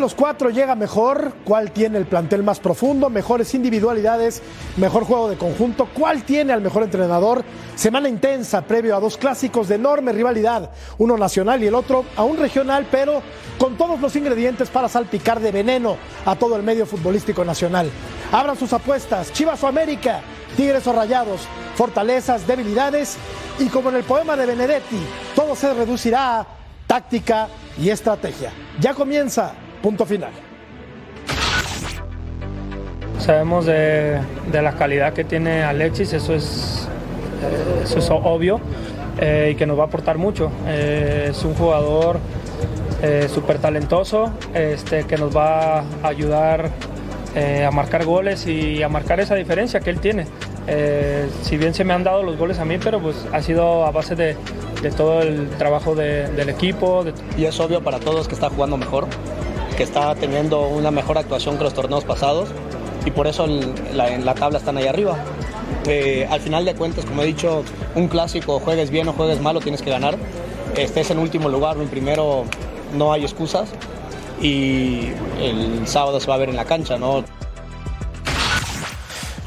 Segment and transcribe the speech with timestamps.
[0.00, 1.32] Los cuatro llega mejor?
[1.44, 3.10] ¿Cuál tiene el plantel más profundo?
[3.10, 4.42] ¿Mejores individualidades?
[4.76, 5.88] ¿Mejor juego de conjunto?
[5.94, 7.44] ¿Cuál tiene al mejor entrenador?
[7.76, 12.24] Semana intensa previo a dos clásicos de enorme rivalidad, uno nacional y el otro a
[12.24, 13.22] un regional, pero
[13.58, 17.90] con todos los ingredientes para salpicar de veneno a todo el medio futbolístico nacional.
[18.32, 20.22] Abran sus apuestas, Chivas o América,
[20.56, 21.42] Tigres o Rayados,
[21.76, 23.16] fortalezas, debilidades
[23.58, 25.00] y como en el poema de Benedetti,
[25.36, 26.46] todo se reducirá a
[26.86, 27.48] táctica
[27.78, 28.52] y estrategia.
[28.80, 30.30] Ya comienza, punto final.
[33.18, 34.18] Sabemos de,
[34.50, 36.88] de la calidad que tiene Alexis, eso es,
[37.42, 38.60] eh, eso es obvio
[39.20, 40.50] eh, y que nos va a aportar mucho.
[40.66, 42.18] Eh, es un jugador
[43.32, 46.68] súper talentoso este, que nos va a ayudar
[47.34, 50.26] eh, a marcar goles y a marcar esa diferencia que él tiene.
[50.66, 53.86] Eh, si bien se me han dado los goles a mí, pero pues ha sido
[53.86, 54.36] a base de,
[54.82, 58.50] de todo el trabajo de- del equipo, de, Y es obvio para todos que está
[58.50, 59.06] jugando mejor,
[59.80, 62.50] que está teniendo una mejor actuación que los torneos pasados
[63.06, 65.16] y por eso en la, en la tabla están ahí arriba.
[65.86, 67.64] Eh, al final de cuentas, como he dicho,
[67.94, 70.18] un clásico, juegues bien o juegues mal, lo tienes que ganar.
[70.76, 72.44] Estés en último lugar o en primero,
[72.92, 73.70] no hay excusas.
[74.42, 77.24] Y el sábado se va a ver en la cancha, ¿no?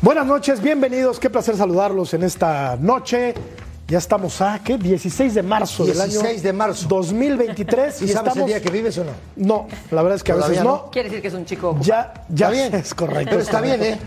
[0.01, 1.19] Buenas noches, bienvenidos.
[1.19, 3.35] Qué placer saludarlos en esta noche.
[3.93, 4.75] Ya estamos a, ¿qué?
[4.75, 6.87] 16 de marzo del año 16 de marzo.
[6.87, 8.01] 2023.
[8.01, 9.11] ¿Y sabes el día que vives o no?
[9.35, 10.63] No, la verdad es que a veces no.
[10.63, 10.89] no.
[10.89, 11.77] Quiere decir que es un chico.
[11.79, 12.73] Ya, ya Está bien.
[12.81, 13.29] es correcto.
[13.29, 13.99] Pero está bien, ¿eh?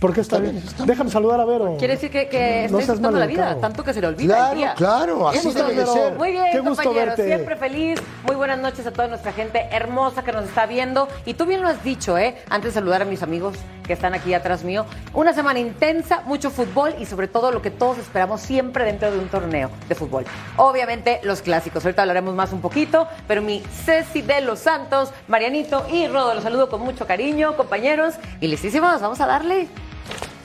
[0.00, 0.56] ¿Por qué está, Está bien?
[0.56, 1.76] bien, está Déjame saludar a Vero.
[1.78, 4.32] Quiere decir que, que No está seas disfrutando la vida, tanto que se le olvida
[4.34, 4.74] el Claro, día.
[4.74, 5.92] claro, así ¿Cómo estás, debe de Vero?
[5.92, 6.14] ser.
[6.14, 7.26] Muy bien, Qué gusto compañeros, verte.
[7.26, 8.00] siempre feliz.
[8.26, 11.06] Muy buenas noches a toda nuestra gente hermosa que nos está viendo.
[11.26, 12.36] Y tú bien lo has dicho, ¿eh?
[12.48, 13.56] Antes de saludar a mis amigos
[13.86, 14.86] que están aquí atrás mío.
[15.12, 19.18] Una semana intensa, mucho fútbol y sobre todo lo que todos esperamos siempre dentro de
[19.18, 20.24] un torneo de fútbol.
[20.56, 21.84] Obviamente los clásicos.
[21.84, 26.42] Ahorita hablaremos más un poquito, pero mi Ceci de los Santos, Marianito y Rodo, los
[26.42, 28.14] saludo con mucho cariño, compañeros.
[28.40, 29.68] Y listísimos, vamos a darle.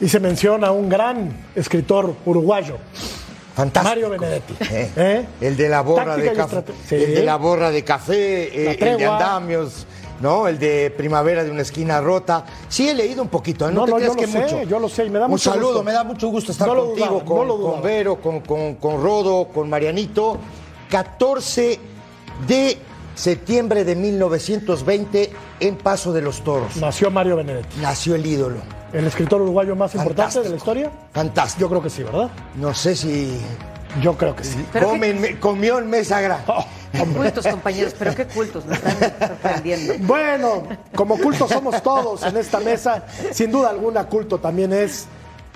[0.01, 2.77] Y se menciona a un gran escritor uruguayo,
[3.55, 3.89] Fantástico.
[3.89, 4.53] Mario Benedetti.
[4.69, 4.91] ¿Eh?
[4.97, 5.25] ¿Eh?
[5.39, 6.63] El de la borra Táctica de café.
[6.89, 6.95] Sí.
[6.95, 9.87] El de la borra de café, eh, el de andamios,
[10.19, 10.49] ¿no?
[10.49, 12.43] El de primavera de una esquina rota.
[12.67, 13.71] Sí, he leído un poquito, ¿eh?
[13.71, 14.63] no, No, te no, creas yo que lo sé, mucho.
[14.69, 15.83] yo lo sé, y me da un mucho saludo, gusto.
[15.83, 19.47] me da mucho gusto estar No contigo, dudaba, con, con Vero, con, con, con Rodo,
[19.47, 20.37] con Marianito.
[20.89, 21.79] 14
[22.47, 22.77] de
[23.15, 26.75] septiembre de 1920 en Paso de los Toros.
[26.77, 28.57] Nació Mario Benedetti, Nació el ídolo.
[28.93, 30.91] el escritor uruguayo más importante de la historia.
[31.13, 31.61] Fantástico.
[31.61, 32.29] Yo creo que sí, ¿verdad?
[32.55, 33.39] No sé si
[34.01, 34.63] Yo creo que sí.
[35.39, 36.43] Comió en mesa grande.
[36.47, 36.65] Oh,
[37.13, 39.95] Cultos, compañeros, pero qué cultos, me están sorprendiendo.
[39.99, 40.63] Bueno,
[40.95, 45.05] como culto somos todos en esta mesa, sin duda alguna culto también es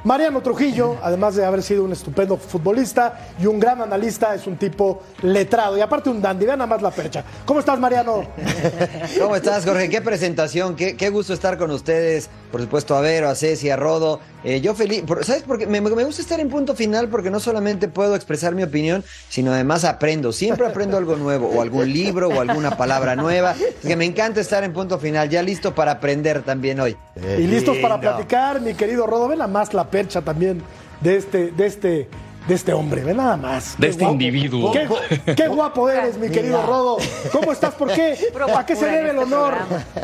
[0.03, 4.57] Mariano Trujillo, además de haber sido un estupendo futbolista y un gran analista, es un
[4.57, 7.23] tipo letrado y aparte un dandy, vean nada más la percha.
[7.45, 8.23] ¿Cómo estás, Mariano?
[9.19, 9.89] ¿Cómo estás, Jorge?
[9.89, 12.29] Qué presentación, qué, qué gusto estar con ustedes.
[12.51, 14.19] Por supuesto, a Vero, a Ceci, a Rodo.
[14.43, 15.03] Eh, yo feliz.
[15.03, 15.67] por- ¿Sabes por qué?
[15.67, 19.51] Me, me gusta estar en punto final porque no solamente puedo expresar mi opinión, sino
[19.51, 20.31] además aprendo.
[20.31, 23.51] Siempre aprendo algo nuevo, o algún libro, o alguna palabra nueva.
[23.51, 26.97] Es que me encanta estar en punto final, ya listo para aprender también hoy.
[27.37, 30.61] Y listos para platicar, mi querido Rodo, ven nada más la percha también
[31.01, 32.09] de este, de este,
[32.47, 33.75] de este hombre, ven nada más.
[33.77, 34.13] De Qué este guapo.
[34.13, 34.71] individuo.
[34.71, 36.97] Qué, qué guapo eres, mi querido Rodo.
[37.31, 37.75] ¿Cómo estás?
[37.75, 38.17] ¿Por qué?
[38.55, 39.53] ¿A qué se debe el este honor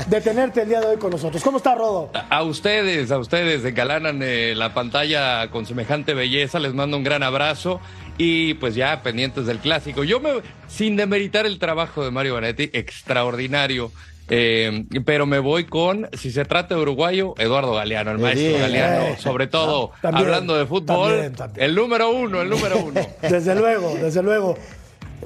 [0.08, 1.42] de tenerte el día de hoy con nosotros?
[1.44, 2.12] ¿Cómo está, Rodo?
[2.30, 7.24] A ustedes, a ustedes, engalanan eh, la pantalla con semejante belleza, les mando un gran
[7.24, 7.80] abrazo
[8.18, 10.04] y pues ya pendientes del clásico.
[10.04, 10.30] Yo me,
[10.68, 13.92] sin demeritar el trabajo de Mario Vanetti, extraordinario,
[14.30, 19.06] eh, pero me voy con, si se trata de uruguayo, Eduardo Galeano, el maestro Galeano,
[19.06, 19.16] eh.
[19.20, 21.66] sobre todo También, hablando de fútbol, también, también.
[21.66, 23.02] el número uno, el número uno.
[23.22, 24.56] Desde luego, desde luego.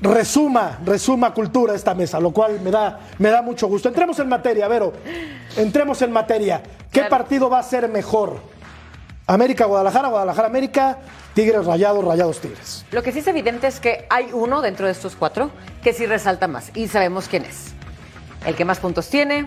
[0.02, 3.90] Resuma, resuma cultura esta mesa, lo cual me da, me da mucho gusto.
[3.90, 4.94] Entremos en materia, Vero.
[5.58, 6.62] Entremos en materia.
[6.92, 7.10] ¿Qué Claro.
[7.10, 8.40] partido va a ser mejor?
[9.28, 10.98] América, Guadalajara, Guadalajara, América,
[11.34, 12.86] Tigres, Rayados, Rayados, Tigres.
[12.92, 15.52] Lo que sí es evidente es que hay uno dentro de estos cuatro
[15.84, 17.74] que sí resalta más y sabemos quién es.
[18.46, 19.46] El que más puntos tiene,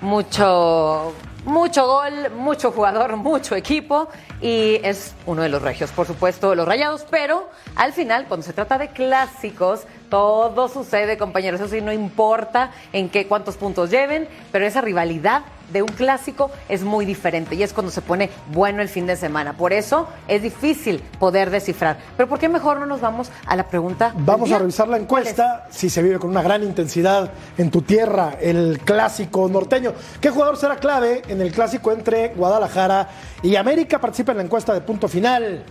[0.00, 1.14] mucho,
[1.44, 4.08] mucho gol, mucho jugador, mucho equipo
[4.40, 8.52] y es uno de los regios, por supuesto, los rayados, pero al final, cuando se
[8.52, 11.60] trata de clásicos, todo sucede, compañeros.
[11.60, 16.50] Eso sí, no importa en qué cuántos puntos lleven, pero esa rivalidad de un clásico
[16.68, 19.54] es muy diferente y es cuando se pone bueno el fin de semana.
[19.54, 21.98] Por eso es difícil poder descifrar.
[22.16, 24.12] Pero ¿por qué mejor no nos vamos a la pregunta?
[24.18, 28.36] Vamos a revisar la encuesta, si se vive con una gran intensidad en tu tierra,
[28.40, 29.92] el clásico norteño.
[30.20, 33.08] ¿Qué jugador será clave en el clásico entre Guadalajara
[33.42, 34.00] y América?
[34.00, 35.64] Participa en la encuesta de punto final.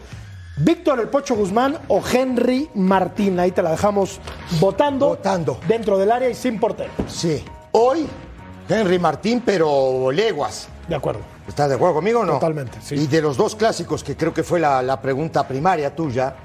[0.58, 3.40] Víctor El Pocho Guzmán o Henry Martín.
[3.40, 4.20] Ahí te la dejamos
[4.60, 5.10] votando.
[5.10, 5.60] Votando.
[5.68, 6.92] Dentro del área y sin portero.
[7.08, 7.44] Sí.
[7.72, 8.08] Hoy,
[8.70, 10.68] Henry Martín, pero leguas.
[10.88, 11.22] De acuerdo.
[11.48, 12.34] ¿Estás de acuerdo conmigo o no?
[12.34, 12.96] Totalmente, sí.
[12.96, 16.36] Y de los dos clásicos, que creo que fue la, la pregunta primaria tuya,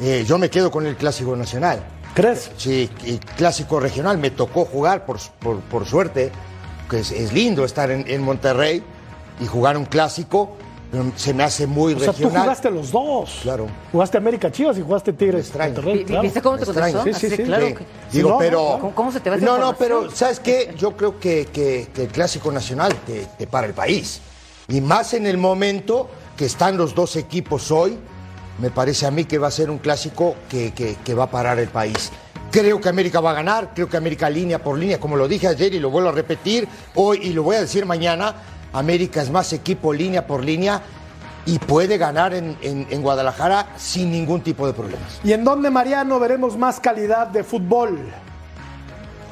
[0.00, 1.80] eh, yo me quedo con el clásico nacional.
[2.14, 2.50] ¿Crees?
[2.56, 4.18] Sí, y clásico regional.
[4.18, 6.32] Me tocó jugar, por, por, por suerte,
[6.88, 8.82] que es, es lindo estar en, en Monterrey
[9.40, 10.56] y jugar un clásico.
[10.90, 12.42] Pero Se me hace muy O sea, tú regional.
[12.42, 13.38] jugaste los dos.
[13.42, 13.66] Claro.
[13.92, 15.52] Jugaste América Chivas y jugaste Tigres.
[15.54, 16.22] Monterrey, claro.
[16.22, 17.04] ¿Viste cómo te contestó?
[17.04, 17.42] Sí, sí, sí.
[17.44, 17.66] claro.
[17.66, 18.78] Que- Digo, no, pero.
[18.80, 20.74] ¿Cómo- cómo se te va esa No, no, pero ¿sabes qué?
[20.78, 24.20] Yo creo que, que- que el Clásico Nacional te, te para el país.
[24.68, 27.98] Y más en el momento que están los dos equipos hoy,
[28.58, 31.30] me parece a mí que va a ser un clásico que, que- que va a
[31.30, 32.10] parar el país.
[32.50, 35.46] Creo que América va a ganar, creo que América línea por línea, como lo dije
[35.48, 38.34] ayer y lo vuelvo a repetir hoy y lo voy a decir mañana,
[38.72, 40.82] América es más equipo línea por línea
[41.46, 45.20] y puede ganar en, en- en Guadalajara sin ningún tipo de problemas.
[45.24, 47.98] ¿Y en dónde, Mariano, veremos más calidad de fútbol?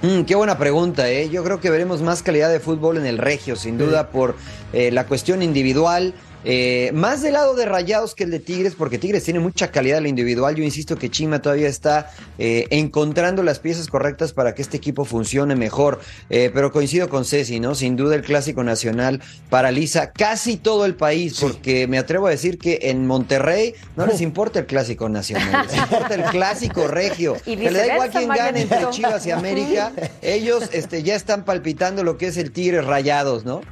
[0.02, 1.28] Mm, qué buena pregunta, ¿eh?
[1.30, 4.36] Yo creo que veremos más calidad de fútbol en el Regio, sin duda, por
[4.72, 6.14] eh, la cuestión individual.
[6.48, 9.98] Eh, más del lado de Rayados que el de Tigres, porque Tigres tiene mucha calidad
[9.98, 10.54] en lo individual.
[10.54, 15.04] Yo insisto que Chima todavía está eh, encontrando las piezas correctas para que este equipo
[15.04, 15.98] funcione mejor.
[16.30, 17.74] Eh, pero coincido con Ceci, ¿no?
[17.74, 19.20] Sin duda el Clásico Nacional
[19.50, 24.20] paraliza casi todo el país, porque me atrevo a decir que en Monterrey no les
[24.20, 27.38] importa el Clásico Nacional, les importa el Clásico Regio.
[27.44, 28.90] Y Que le da igual quién gane entre.
[28.90, 29.90] Chivas y América.
[30.22, 33.62] Ellos este, ya están palpitando lo que es el Tigres Rayados, ¿no?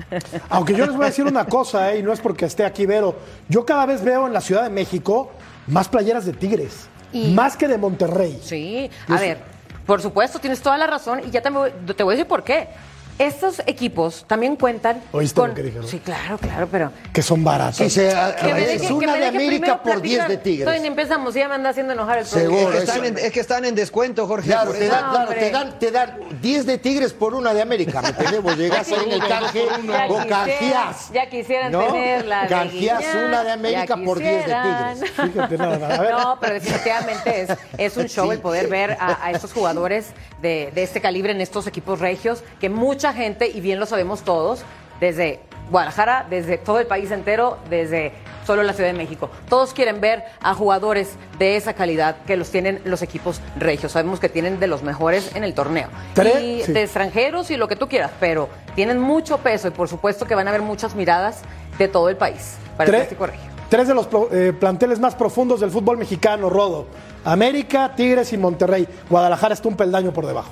[0.49, 2.01] Aunque yo les voy a decir una cosa, ¿eh?
[2.01, 3.17] y no es porque esté aquí Vero.
[3.49, 5.31] Yo cada vez veo en la Ciudad de México
[5.67, 6.89] más playeras de Tigres.
[7.13, 8.41] Y- Más que de Monterrey.
[8.43, 9.39] Sí, a ver,
[9.87, 12.43] por supuesto, tienes toda la razón y ya te voy, te voy a decir por
[12.43, 12.69] qué.
[13.17, 15.51] Estos equipos también cuentan ¿Oíste con...
[15.51, 15.87] lo que dije, no?
[15.87, 16.91] Sí, claro, claro, pero...
[17.13, 17.77] Que son baratos.
[17.77, 20.37] Sí, se- a- Que me es deje- una me de América por 10 de.
[20.39, 20.65] Tigres.
[20.65, 22.73] Todavía ni empezamos, ya me anda haciendo enojar el Seguro.
[22.73, 24.49] Es que, están en, es que están en descuento, Jorge.
[24.49, 24.93] Claro, te eso.
[24.97, 28.09] dan, No, claro, te dan, te dan 10 de Tigres por una de América, ¿me
[28.11, 28.43] entendés?
[28.43, 31.11] Vos llegás ahí en el canje Ya o quisieran- canjeás.
[31.11, 31.85] Ya quisieran ¿no?
[31.87, 34.55] tener la de Canjeás Guiñac, una de América por 10 de.
[34.55, 35.11] Tigres.
[35.33, 35.99] Fíjate nada más.
[35.99, 36.11] A ver.
[36.13, 40.09] No, pero definitivamente es, es un show el poder ver a, a estos jugadores
[40.43, 44.21] de, de este calibre en estos equipos regios, que mucha gente, y bien lo sabemos
[44.23, 44.65] todos,
[45.01, 45.41] desde
[45.71, 48.13] Guadalajara, desde todo el país entero, desde
[48.47, 49.31] solo la Ciudad de México.
[49.49, 53.93] Todos quieren ver a jugadores de esa calidad que los tienen los equipos regios.
[53.93, 55.89] Sabemos que tienen de los mejores en el torneo.
[56.13, 56.73] Tres, y sí.
[56.73, 60.35] de extranjeros y lo que tú quieras, pero tienen mucho peso y por supuesto que
[60.35, 61.41] van a haber muchas miradas
[61.79, 63.51] de todo el país para el Tres, Clásico Regio.
[63.71, 66.87] tres de los eh, planteles más profundos del fútbol mexicano, Rodo.
[67.25, 68.87] América, Tigres y Monterrey.
[69.09, 70.51] Guadalajara está un peldaño por debajo.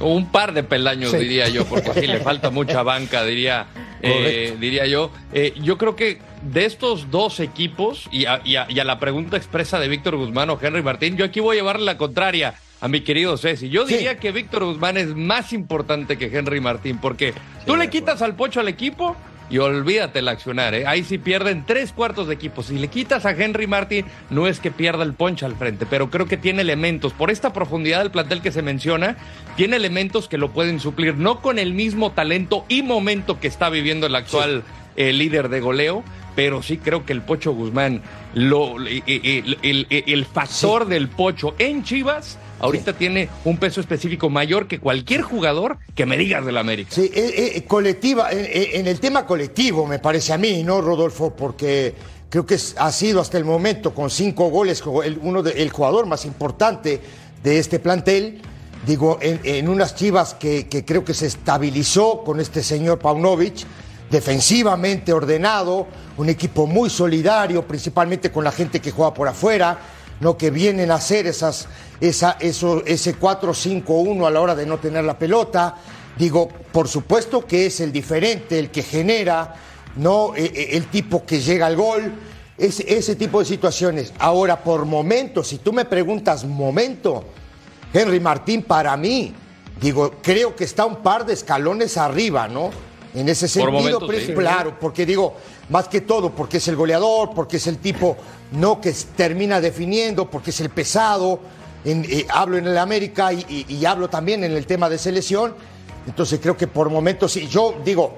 [0.00, 1.18] Un par de peldaños, Sí.
[1.18, 3.66] diría yo, porque sí le falta mucha banca, diría,
[4.02, 5.10] eh, diría yo.
[5.32, 8.98] Eh, yo creo que de estos dos equipos, y a, y a- y a la
[8.98, 12.54] pregunta expresa de Víctor Guzmán o Henry Martín, yo aquí voy a llevarle la contraria
[12.80, 13.68] a mi querido Ceci.
[13.68, 13.94] Yo Sí.
[13.94, 17.34] diría que Víctor Guzmán es más importante que Henry Martín, porque
[17.66, 19.16] tú le quitas al pocho al equipo
[19.50, 20.86] y olvídate el accionar, ¿eh?
[20.86, 22.62] Ahí sí pierden tres cuartos de equipo.
[22.62, 26.08] Si le quitas a Henry Martin, no es que pierda el poncha al frente, pero
[26.08, 27.12] creo que tiene elementos.
[27.12, 29.16] Por esta profundidad del plantel que se menciona,
[29.56, 33.68] tiene elementos que lo pueden suplir, no con el mismo talento y momento que está
[33.70, 34.62] viviendo el actual
[34.96, 36.04] eh, líder de goleo.
[36.36, 38.02] Pero sí creo que el Pocho Guzmán,
[38.34, 39.02] lo, el,
[39.62, 45.22] el- el- factor del Pocho en Chivas, ahorita tiene un peso específico mayor que cualquier
[45.22, 46.90] jugador que me digas del América.
[46.94, 50.80] Sí, eh, eh, colectiva, eh, eh, en el tema colectivo me parece a mí, ¿no,
[50.80, 51.34] Rodolfo?
[51.34, 51.94] Porque
[52.28, 56.06] creo que ha sido hasta el momento con cinco goles el, uno de- el jugador
[56.06, 57.00] más importante
[57.42, 58.40] de este plantel.
[58.86, 63.66] Digo, en, en unas chivas que, que creo que se estabilizó con este señor Paunovic,
[64.10, 65.86] defensivamente ordenado,
[66.16, 69.78] un equipo muy solidario, principalmente con la gente que juega por afuera,
[70.20, 70.36] ¿no?
[70.36, 71.68] que vienen a hacer esas,
[72.00, 75.76] esa, eso, ese 4-5-1 a la hora de no tener la pelota.
[76.18, 79.54] Digo, por supuesto que es el diferente, el que genera,
[79.96, 82.12] no Eh, eh, el tipo que llega al gol,
[82.58, 84.12] ese, ese tipo de situaciones.
[84.18, 87.24] Ahora, por momento, si tú me preguntas momento,
[87.92, 89.34] Henry Martín para mí,
[89.80, 92.70] digo, creo que está un par de escalones arriba, ¿no?
[93.14, 94.32] En ese Por sentido, momentos, pero- sí.
[94.34, 95.34] claro, porque digo,
[95.68, 98.16] más que todo, porque es el goleador, porque es el tipo
[98.52, 101.40] no que termina definiendo, porque es el pesado.
[101.84, 104.98] En- eh, hablo en el América y, y- y hablo también en el tema de
[104.98, 105.54] selección.
[106.06, 108.16] Entonces creo que por momentos, sí, yo digo,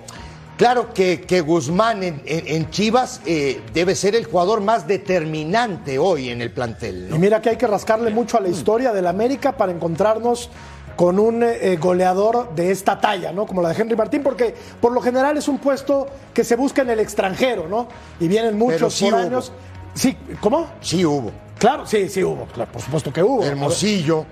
[0.58, 5.98] claro que, que Guzmán en, en- en Chivas eh, debe ser el jugador más determinante
[5.98, 7.08] hoy en el plantel.
[7.08, 7.16] ¿no?
[7.16, 10.50] Y mira que hay que rascarle mucho a la historia del América para encontrarnos
[10.96, 13.46] con un eh, goleador de esta talla, ¿no?
[13.46, 16.82] Como la de Henry Martín, porque por lo general es un puesto que se busca
[16.82, 17.88] en el extranjero, ¿no?
[18.20, 19.52] Y vienen muchos sí por años.
[19.94, 20.66] Sí, ¿cómo?
[20.80, 21.30] Sí hubo.
[21.58, 23.42] Claro, sí, sí hubo, claro, por supuesto que hubo.
[23.42, 24.26] Hermosillo.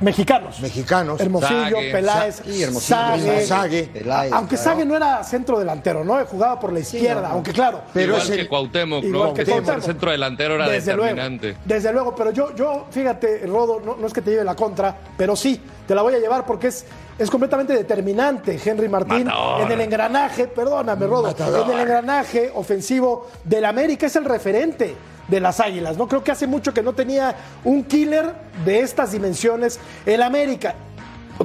[0.00, 0.60] Mexicanos.
[0.60, 1.20] Mexicanos.
[1.20, 1.92] Hermosillo, Sague.
[1.92, 3.46] Peláez, Sa- sí, Hermosillo, Sague.
[3.46, 3.82] Sague.
[3.92, 4.70] Peláez, Aunque claro.
[4.70, 6.24] Sague no era centro delantero, ¿no?
[6.26, 7.34] Jugaba por la izquierda, no.
[7.34, 7.82] aunque claro.
[7.92, 9.34] Pero igual es el- que Cuauhtémoc, igual ¿no?
[9.34, 11.56] que el centro delantero era Desde luego, determinante.
[11.64, 14.94] desde luego, pero yo, yo, fíjate, Rodo, no, no es que te lleve la contra,
[15.16, 16.84] pero sí, te la voy a llevar porque es,
[17.18, 19.60] es completamente determinante Henry Martín Matador.
[19.62, 21.66] en el engranaje, perdóname, Rodo, Matador.
[21.66, 24.94] en el engranaje ofensivo del América es el referente
[25.28, 26.08] de las Águilas, ¿no?
[26.08, 30.74] Creo que hace mucho que no tenía un killer de estas dimensiones el América.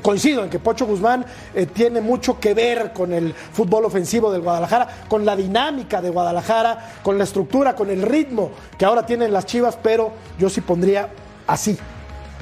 [0.04, 4.42] Coincido en que Pocho Guzmán eh, tiene mucho que ver con el fútbol ofensivo del
[4.42, 9.34] Guadalajara, con la dinámica de Guadalajara, con la estructura, con el ritmo que ahora tienen
[9.34, 11.10] las Chivas, pero yo sí pondría
[11.48, 11.76] así,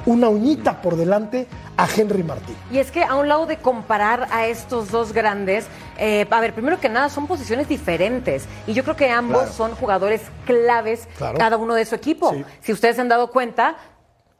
[0.06, 2.56] una uñita por delante a Henry Martín.
[2.70, 5.66] Y es que a un lado de comparar a estos dos grandes,
[5.98, 9.52] eh, a ver, primero que nada son posiciones diferentes y yo creo que ambos Claro.
[9.52, 11.38] son jugadores claves Claro.
[11.38, 12.32] cada uno de su equipo.
[12.32, 12.44] Sí.
[12.60, 13.76] Si ustedes se han dado cuenta,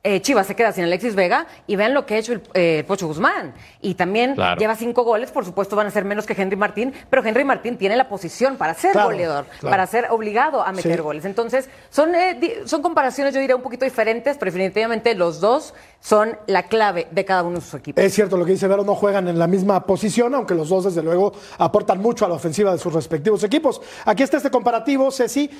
[0.04, 2.84] eh, Chivas se queda sin Alexis Vega y vean lo que ha hecho el, eh,
[2.86, 3.52] Pocho Guzmán.
[3.80, 4.58] Y también Claro.
[4.58, 7.76] lleva cinco goles, por supuesto van a ser menos que Henry Martín, pero Henry Martín
[7.76, 9.70] tiene la posición para ser Claro, goleador, claro.
[9.72, 11.02] para ser obligado a meter Sí.
[11.02, 11.24] goles.
[11.24, 15.74] Entonces, son, eh, di- son comparaciones, yo diría, un poquito diferentes, pero definitivamente los dos
[16.00, 18.02] son la clave de cada uno de sus equipos.
[18.02, 20.84] Es cierto lo que dice Vero, no juegan en la misma posición, aunque los dos,
[20.84, 23.80] desde luego, aportan mucho a la ofensiva de sus respectivos equipos.
[24.04, 25.50] Aquí está este comparativo, Ceci.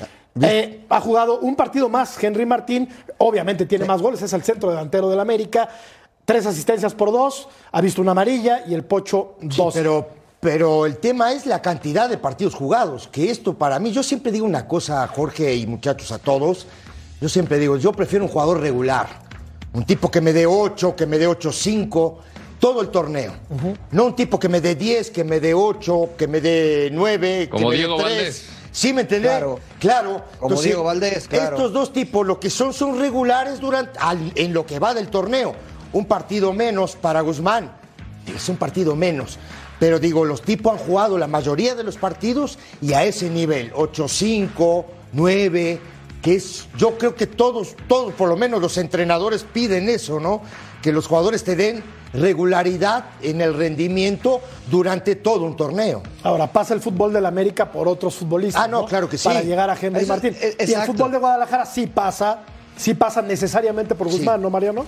[0.40, 4.70] Eh, ha jugado un partido más Henry Martín, obviamente tiene más goles, es el centro
[4.70, 5.68] delantero del América.
[6.24, 9.72] Tres asistencias por dos, ha visto una amarilla y el Pocho Sí, dos.
[9.74, 10.08] pero,
[10.40, 14.30] pero el tema es la cantidad de partidos jugados, que esto para mí, yo siempre
[14.30, 16.66] digo una cosa, Jorge y muchachos, a todos,
[17.20, 19.08] yo siempre digo, yo prefiero un jugador regular,
[19.72, 22.16] un tipo que me dé 8, que me dé 8-5,
[22.60, 23.32] todo el torneo.
[23.90, 27.48] No un tipo que me dé 10, que me dé 8, que me dé 9,
[27.50, 28.14] Como que me Diego dé 3.
[28.16, 28.48] Valdés.
[28.78, 29.32] ¿Sí me entendés?
[29.32, 29.58] Claro.
[29.80, 30.24] Claro.
[30.38, 31.56] Como Diego Valdés, claro.
[31.56, 35.08] Estos dos tipos lo que son son regulares durante al- en lo que va del
[35.08, 35.52] torneo.
[35.92, 37.72] Un partido menos para Guzmán.
[38.32, 39.36] Es un partido menos.
[39.80, 43.72] Pero digo, los tipos han jugado la mayoría de los partidos y a ese nivel,
[43.74, 45.80] 8-5, 9,
[46.22, 50.40] que es, yo creo que todos, todos, por lo menos los entrenadores piden eso, ¿no?
[50.82, 56.02] Que los jugadores te den regularidad en el rendimiento durante todo un torneo.
[56.22, 58.62] Ahora pasa el fútbol del América por otros futbolistas.
[58.64, 59.28] Ah, no, claro que sí.
[59.28, 60.36] Para llegar a Henry Eso- Martín.
[60.58, 62.40] Y el fútbol de Guadalajara sí pasa,
[62.76, 64.84] sí pasa necesariamente por Guzmán, ¿no, Mariano?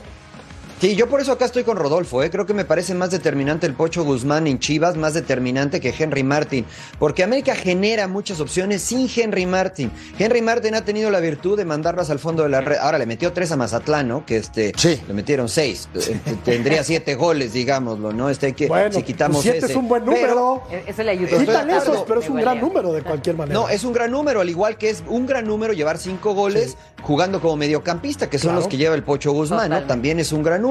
[0.80, 2.30] Sí, yo por eso acá estoy con Rodolfo, ¿eh?
[2.30, 6.22] creo que me parece más determinante el Pocho Guzmán en Chivas, más determinante que Henry
[6.22, 6.64] Martin,
[6.98, 9.90] porque América genera muchas opciones sin Henry Martin.
[10.18, 12.78] Henry Martin ha tenido la virtud de mandarlas al fondo de la red.
[12.78, 14.24] Ahora le metió tres a Mazatlán, ¿no?
[14.24, 14.98] Que este, Sí.
[15.06, 15.86] le metieron seis.
[15.94, 18.30] Eh, Tendría siete goles, digámoslo, ¿no?
[18.30, 19.72] Este que, Bueno, si quitamos pues siete ese.
[19.72, 20.62] es un buen Pero- número.
[20.70, 21.38] E- Ese le ayudó.
[21.40, 23.60] Quitan esos, pero es un gran número de cualquier manera.
[23.60, 26.78] No, es un gran número, al igual que es un gran número llevar cinco goles
[27.02, 28.60] jugando como mediocampista, que son Claro.
[28.60, 29.82] los que lleva el Pocho Guzmán, ¿no?
[29.82, 30.69] También es un gran número.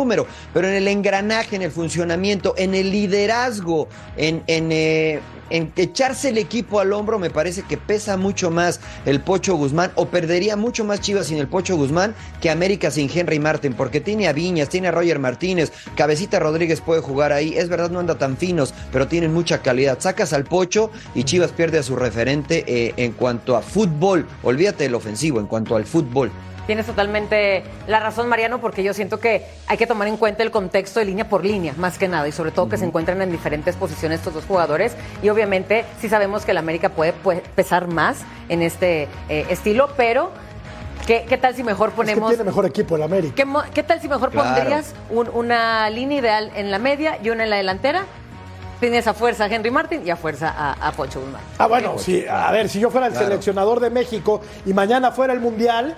[0.54, 3.88] Pero en el engranaje, en el funcionamiento, en el liderazgo,
[4.18, 8.80] en, en, eh, en echarse el equipo al hombro, me parece que pesa mucho más
[9.06, 13.10] el Pocho Guzmán, o perdería mucho más Chivas sin el Pocho Guzmán que América sin
[13.14, 17.58] Henry Martin, porque tiene a Viñas, tiene a Roger Martínez, Cabecita Rodríguez puede jugar ahí,
[17.58, 20.00] es verdad, no anda tan finos, pero tienen mucha calidad.
[20.00, 24.84] Sacas al Pocho y Chivas pierde a su referente eh, en cuanto a fútbol, olvídate
[24.84, 26.32] del ofensivo, en cuanto al fútbol.
[26.70, 30.52] Tienes totalmente la razón, Mariano, porque yo siento que hay que tomar en cuenta el
[30.52, 33.32] contexto de línea por línea, más que nada, y sobre todo que se encuentran en
[33.32, 34.96] diferentes posiciones estos dos jugadores.
[35.24, 39.90] Y obviamente sí sabemos que el América puede, puede pesar más en este eh, estilo,
[39.98, 40.30] pero
[41.08, 42.30] ¿qué, qué tal si mejor Es que ponemos...
[42.30, 43.34] tiene mejor equipo el América.
[43.74, 44.54] ¿Qué, tal si mejor Claro.
[44.54, 48.06] pondrías un- una línea ideal en la media y una en la delantera?
[48.80, 51.42] Tienes a fuerza a Henry Martin y a fuerza a, a Pocho Guzmán.
[51.58, 53.26] Ah, bueno, sí, a ver, si yo fuera el Claro.
[53.26, 55.96] seleccionador de México y mañana fuera el Mundial,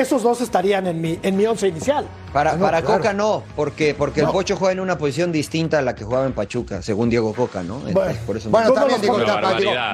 [0.00, 2.06] esos dos estarían en mi, en mi once inicial.
[2.34, 2.96] Para, No, para claro.
[2.98, 4.26] Coca no, porque, porque No.
[4.26, 7.32] el Pocho juega en una posición distinta a la que jugaba en Pachuca, según Diego
[7.32, 7.80] Coca, ¿no?
[7.86, 8.74] Entonces, por eso Bueno, no.
[8.74, 9.26] también digo, digo.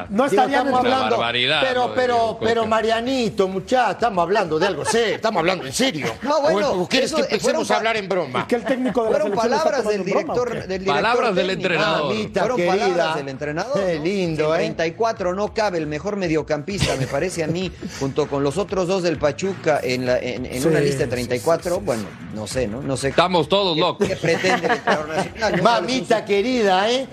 [0.09, 1.23] No Una hablando,
[1.61, 2.67] pero, pero, pero.
[2.67, 6.07] Marianito, muchacha, estamos hablando de algo serio, estamos hablando en serio.
[6.23, 8.47] No, bueno, o, o quieres eso- que empecemos fueron pa- a hablar en broma?
[8.49, 10.95] que el técnico de la Fueron palabras del tomando en broma, ¿o director, del director
[10.95, 12.09] Palabras del entrenador.
[12.15, 12.73] Mamita Fueron querida.
[12.77, 13.75] palabras del entrenador.
[13.85, 14.59] Qué lindo, ¿eh?
[14.59, 19.03] 34 no cabe el mejor mediocampista, me parece a mí, junto con los otros dos
[19.03, 21.81] del Pachuca en, la, en, en Sí, una lista de sí, 34.
[21.81, 22.81] Bueno, no sé, ¿no?
[22.83, 23.09] No sé.
[23.09, 24.07] Estamos todos qué- locos.
[24.09, 25.63] qué pretende el entrenador nacional, ¿no?
[25.63, 27.07] Mamita querida, ¿eh?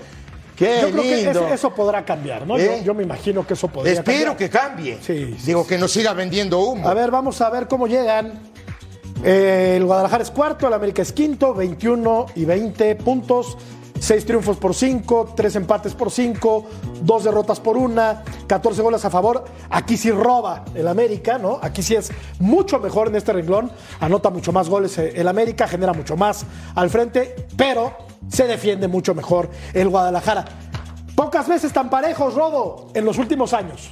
[0.56, 1.48] Qué Yo creo que lindo.
[1.50, 2.58] eso, podrá cambiar, ¿no?
[2.58, 2.78] ¿Eh?
[2.80, 4.38] Yo, yo me imagino que eso podría Espero cambiar.
[4.38, 4.98] que cambie.
[5.02, 6.88] Sí, sí, Digo, que no siga vendiendo humo.
[6.90, 8.34] A ver, vamos a ver cómo llegan.
[9.24, 13.58] Eh, el Guadalajara es cuarto, el América es quinto, 21 y 20 puntos.
[14.00, 16.66] 6 triunfos por 5, 3 empates por 5,
[17.02, 18.02] 2 derrotas por 1,
[18.48, 19.46] 14 goles a favor.
[19.70, 21.60] Aquí sí roba el América, ¿no?
[21.62, 23.72] Aquí sí es mucho mejor en este renglón.
[24.00, 27.96] Anota mucho más goles eh, el América, genera mucho más al frente, pero
[28.30, 30.46] se defiende mucho mejor el Guadalajara.
[31.16, 33.92] Pocas veces tan parejos, Rodo, en los últimos años.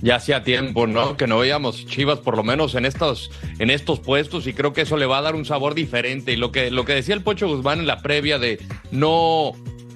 [0.00, 1.16] Ya hacía tiempo, ¿no?
[1.16, 4.82] Que no veíamos Chivas por lo menos en estos, en estos puestos y creo que
[4.82, 6.32] eso le va a dar un sabor diferente.
[6.32, 8.60] Y lo que, lo que decía el Pocho Guzmán en la previa de
[8.92, 9.52] no,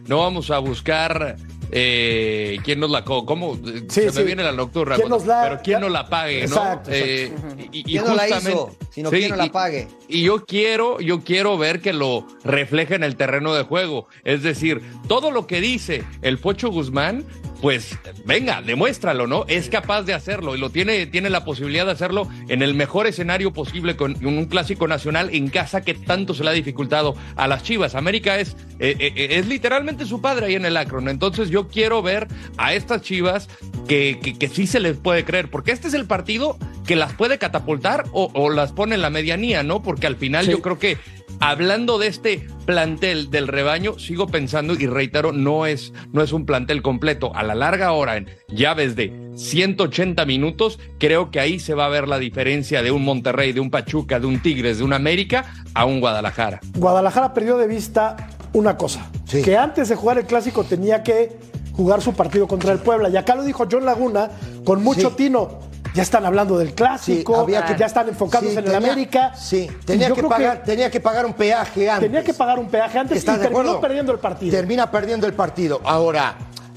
[0.08, 1.36] no vamos a buscar
[1.70, 4.18] eh, quién nos la cómo Sí, se sí.
[4.18, 6.56] me viene la nocturna, ¿Quién nos la- pero quién no la pague, ¿no?
[6.56, 7.32] Exacto, Eh,
[7.72, 8.76] y, y ¿Quién no la hizo?
[8.90, 9.88] Sino quién no la y- pague.
[10.08, 14.06] y yo quiero, yo quiero ver que lo refleje en el terreno de juego.
[14.24, 17.24] Es decir, todo lo que dice el Pocho Guzmán,
[17.62, 19.44] pues venga, demuéstralo, ¿no?
[19.46, 23.06] Es capaz de hacerlo y lo tiene, tiene la posibilidad de hacerlo en el mejor
[23.06, 27.46] escenario posible con un clásico nacional en casa que tanto se le ha dificultado a
[27.46, 27.94] las Chivas.
[27.94, 31.08] América es, eh, eh, es literalmente su padre ahí en el Akron.
[31.08, 32.26] Entonces yo quiero ver
[32.56, 33.48] a estas Chivas
[33.86, 37.12] que, que, que sí se les puede creer, porque este es el partido que las
[37.12, 39.84] puede catapultar o, o las pone en la medianía, ¿no?
[39.84, 40.50] Porque al final Sí.
[40.50, 40.98] yo creo que
[41.42, 46.46] hablando de este plantel del rebaño, sigo pensando y reitero, no es, no es un
[46.46, 47.34] plantel completo.
[47.34, 51.88] A la larga hora, en llaves de 180 minutos, creo que ahí se va a
[51.88, 55.44] ver la diferencia de un Monterrey, de un Pachuca, de un Tigres, de un América
[55.74, 56.60] a un Guadalajara.
[56.76, 59.42] Guadalajara perdió de vista una cosa, Sí.
[59.42, 61.36] que antes de jugar el clásico tenía que
[61.72, 63.08] jugar su partido contra el Puebla.
[63.08, 64.30] Y acá lo dijo John Laguna
[64.64, 65.16] con mucho Sí.
[65.16, 65.58] tino.
[65.94, 68.78] Ya están hablando del clásico, Sí, había que- ya están enfocados Sí, en el tenía-
[68.78, 69.34] América.
[69.36, 72.08] Sí, tenía que, pagar, tenía que pagar un peaje antes.
[72.08, 73.80] tenía que pagar un peaje antes y ¿Estás de terminó acuerdo?
[73.80, 74.52] perdiendo el partido.
[74.56, 75.80] Termina perdiendo el partido.
[75.84, 76.34] Ahora,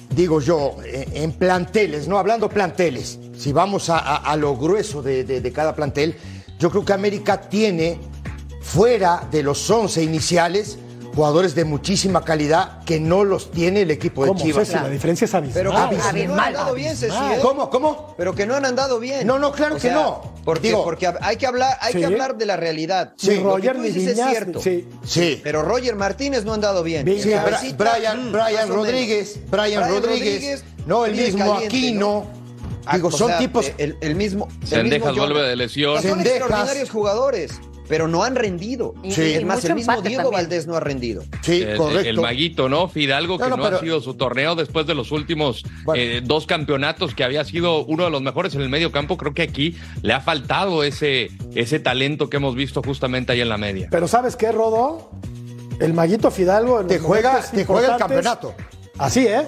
[0.10, 5.02] digo yo, eh, en planteles, no hablando planteles, si vamos a, a- a lo grueso
[5.02, 6.18] de, de- de cada plantel,
[6.60, 8.00] yo creo que América tiene,
[8.62, 10.78] fuera de los 11 iniciales,
[11.16, 14.68] jugadores de muchísima calidad que no los tiene el equipo de ¿Cómo, Chivas.
[14.68, 14.84] Ceci?
[14.84, 15.54] La diferencia es abismal.
[15.64, 17.16] Pero Ah, que no han andado bien, Ceci.
[17.16, 17.40] ¿eh?
[17.42, 17.70] ¿Cómo?
[17.70, 18.14] ¿Cómo?
[18.18, 19.26] Pero que no han andado bien.
[19.26, 20.34] No, no, claro O que no.
[20.44, 22.00] Porque, Digo- porque hay que hablar, hay Sí.
[22.00, 23.14] que hablar de la realidad.
[23.24, 24.62] Ni Lo que Roger tú ni dices es cierto.
[24.62, 24.88] sí.
[25.06, 25.40] Sí.
[25.44, 27.06] Pero Roger Martínez no ha andado bien.
[27.08, 27.30] Sí,
[27.78, 28.70] Brian, mm, Brian menos.
[28.70, 32.26] Rodríguez, Brian, Rodríguez, no el mismo caliente, Aquino.
[32.86, 33.72] Ah, Digo, o son sea, tipos.
[33.80, 34.48] El, el mismo.
[34.62, 36.00] el Sendejas mismo vuelve de lesión.
[36.04, 37.52] Son extraordinarios jugadores,
[37.88, 38.94] pero no han rendido.
[39.04, 39.22] Y- Sí.
[39.34, 40.32] Es más, el mismo Diego también.
[40.44, 41.24] Valdés no ha rendido.
[41.42, 42.10] Sí, El, correcto.
[42.10, 42.88] el maguito, ¿no?
[42.90, 46.02] Fidalgo, que No, no, no, pero- ha sido su torneo después de los últimos Bueno.
[46.02, 49.18] eh, dos campeonatos, que había sido uno de los mejores en el medio campo.
[49.18, 53.50] Creo que aquí le ha faltado ese, ese talento que hemos visto justamente ahí en
[53.50, 53.88] la media.
[53.92, 55.12] Pero ¿sabes qué, Rodo?
[55.80, 58.54] El Maguito Fidalgo en Te juega- te juega el campeonato.
[58.98, 59.42] Así, ¿eh?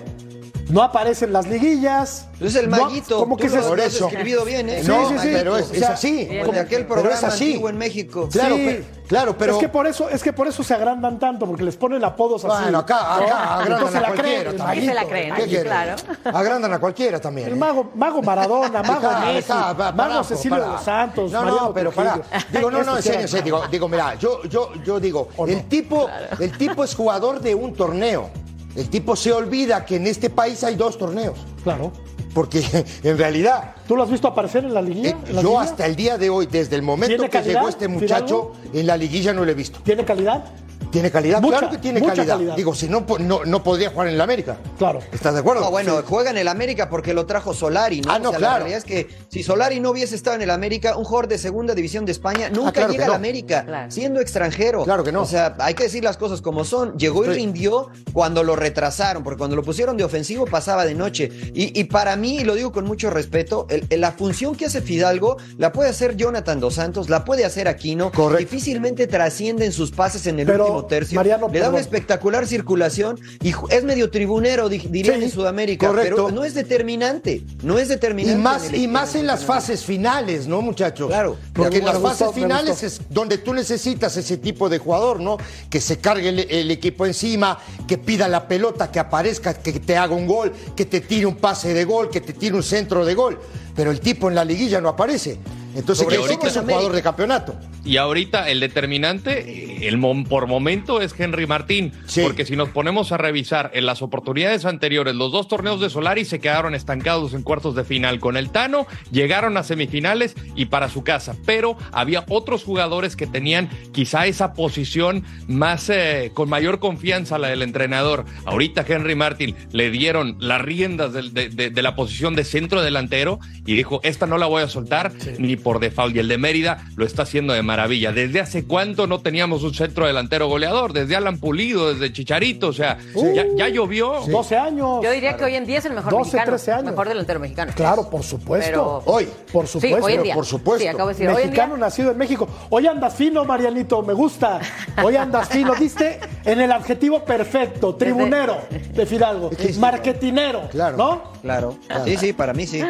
[0.70, 2.28] No aparece en las liguillas.
[2.42, 3.20] Es el No- maguito.
[3.20, 4.06] ¿Cómo que se lo Por has eso.
[4.08, 4.82] describido bien, ¿eh?
[4.86, 5.30] No, Sí, sí, sí.
[5.34, 6.28] pero es, es así.
[6.42, 7.46] Como de aquel Pero programa es así.
[7.46, 8.28] antiguo en México.
[8.32, 8.66] Claro, Sí.
[8.66, 9.54] pe- claro, pero.
[9.54, 12.44] Es que por eso, es que por eso se agrandan tanto, porque les ponen apodos
[12.44, 12.64] así.
[12.64, 13.26] Bueno, acá, ¿no?
[13.26, 14.82] acá agrandan Entonces a la creen, cualquiera también.
[14.84, 15.96] Sí se la Maguito, creen, ¿Qué claro.
[16.38, 17.48] Agrandan a cualquiera también.
[17.48, 17.58] El ¿eh?
[17.58, 19.54] mago, mago Maradona, mago Messi,
[19.96, 22.20] mago Cecilio de los Santos, No, Mariano no, pero pará.
[22.52, 23.44] Digo, no, no, en Estos serio, en serio.
[23.46, 25.54] Digo, digo, mira, yo, yo, yo digo, ¿O no?
[25.54, 28.30] el tipo, el tipo es jugador de un torneo.
[28.78, 31.38] El tipo se olvida que en este país hay dos torneos.
[31.64, 31.92] Claro.
[32.34, 32.64] Porque
[33.04, 35.10] en realidad, ¿Tú lo has visto aparecer en la liguilla?
[35.10, 35.62] eh, ¿En la yo liguilla?
[35.72, 38.86] hasta el día de hoy, desde el momento ¿Tiene que calidad, llegó este muchacho, en
[38.88, 39.80] la liguilla no lo he visto.
[39.84, 40.46] ¿Tiene calidad?
[40.92, 41.42] ¿Tiene calidad?
[41.42, 42.36] Mucha, claro que tiene mucha calidad.
[42.36, 42.56] calidad.
[42.56, 44.58] Digo, si no, po- no, no podría jugar en la América.
[44.78, 45.00] Claro.
[45.12, 45.62] ¿Estás de acuerdo?
[45.62, 46.06] No, bueno, Sí.
[46.08, 48.12] juega en el América porque lo trajo Solari, ¿no?
[48.12, 48.54] Ah, no, O sea, claro.
[48.54, 51.38] La realidad es que si Solari no hubiese estado en el América, un jugador de
[51.38, 53.92] segunda división de España nunca Ah, claro llega al América, Claro.
[53.92, 54.84] siendo extranjero.
[54.84, 55.22] Claro que no.
[55.22, 56.98] O sea, hay que decir las cosas como son.
[56.98, 61.30] Llegó y rindió cuando lo retrasaron, porque cuando lo pusieron de ofensivo pasaba de noche.
[61.54, 64.66] Y, y para mí, y lo digo con mucho respeto, el- el- la función que
[64.68, 68.12] hace Fidalgo la puede hacer Jonathan Dos Santos, la puede hacer Aquino.
[68.12, 68.38] Correcto.
[68.40, 71.16] Difícilmente trascienden sus pases en el Pero- último último tercio.
[71.16, 75.88] Mariano, le da una espectacular circulación y es medio tribunero, di- dirían Sí, en Sudamérica,
[75.88, 76.16] correcto.
[76.28, 78.42] pero no es determinante, no es Y determinante.
[78.42, 81.08] más, en el- y más en las fases finales, ¿no, muchachos?
[81.08, 81.38] Claro.
[81.54, 85.38] Porque en las gustó, fases finales es donde tú necesitas ese tipo de jugador, ¿no?
[85.70, 89.98] Que se cargue el, el equipo encima, que pida la pelota, que aparezca, que te
[89.98, 93.06] haga un gol, que te tire un pase de gol, que te tire un centro
[93.06, 93.40] de gol.
[93.76, 95.38] Pero el tipo en la liguilla no aparece.
[95.78, 97.56] Entonces, ¿qué ahorita es un jugador de campeonato?
[97.86, 101.94] Y ahorita el determinante, el por momento, es Henry Martín.
[102.08, 102.22] Sí.
[102.22, 106.26] Porque si nos ponemos a revisar en las oportunidades anteriores, los dos torneos de Solari
[106.26, 108.20] se quedaron estancados en cuartos de final.
[108.20, 111.36] Con el Tano llegaron a semifinales y para su casa.
[111.46, 117.50] Pero había otros jugadores que tenían quizá esa posición más eh, con mayor confianza la
[117.50, 118.26] del entrenador.
[118.46, 122.82] Ahorita Henry Martín le dieron las riendas del- de, de- de la posición de centro
[122.82, 126.16] delantero y dijo, esta no la voy a soltar ni por default.
[126.16, 128.12] Y el de Mérida lo está haciendo de maravilla.
[128.12, 130.94] ¿Desde hace cuánto no teníamos un centro delantero goleador?
[130.94, 132.98] Desde Alan Pulido, desde Chicharito, o sea,
[133.36, 134.22] ya, ya llovió.
[134.28, 135.00] 12 años.
[135.04, 136.46] Yo diría que hoy en día es el mejor 12, mexicano.
[136.52, 136.86] 13 años.
[136.92, 137.72] Mejor delantero mexicano.
[137.76, 138.70] Claro, por supuesto.
[138.70, 139.28] Pero- Hoy.
[139.52, 140.06] Por Sí, supuesto.
[140.06, 140.34] hoy en día.
[140.36, 140.82] por supuesto.
[140.82, 141.86] Sí, acabo de decir, hoy en Mexicano día.
[141.86, 142.48] nacido en México.
[142.70, 144.60] Hoy andas fino, Marianito, me gusta.
[145.04, 145.74] Hoy andas fino.
[145.76, 148.58] Diste en el adjetivo perfecto, tribunero
[148.94, 149.50] de Fidalgo,
[149.80, 150.98] marketinero, Claro.
[150.98, 151.24] ¿no?
[151.42, 152.82] Claro, sí, sí, para mí sí.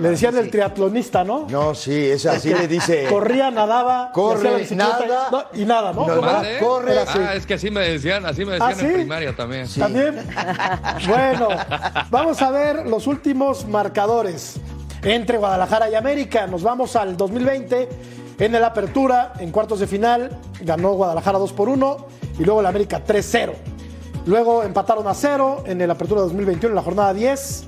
[0.00, 1.46] Le decían el triatlonista, ¿no?
[1.50, 3.06] No, sí, es así le dice.
[3.08, 5.28] Corría, nadaba, Corre, hacía la bicicleta y- nada.
[5.30, 6.06] no, y nada, ¿no?
[6.06, 6.20] No,
[6.60, 7.18] corre, así.
[7.20, 8.86] Ah, es que así me decían, así me decían ¿Ah, sí?
[8.86, 9.66] en primaria también.
[9.78, 10.26] También.
[11.08, 11.48] Bueno,
[12.10, 14.56] vamos a ver los últimos marcadores
[15.02, 16.46] entre Guadalajara y América.
[16.46, 17.88] Nos vamos al 2020.
[18.38, 21.96] En el Apertura, en cuartos de final, ganó Guadalajara 2 por 1
[22.38, 23.52] y luego el América 3-0.
[24.26, 27.64] Luego empataron a 0 en el Apertura 2021, en la jornada 10.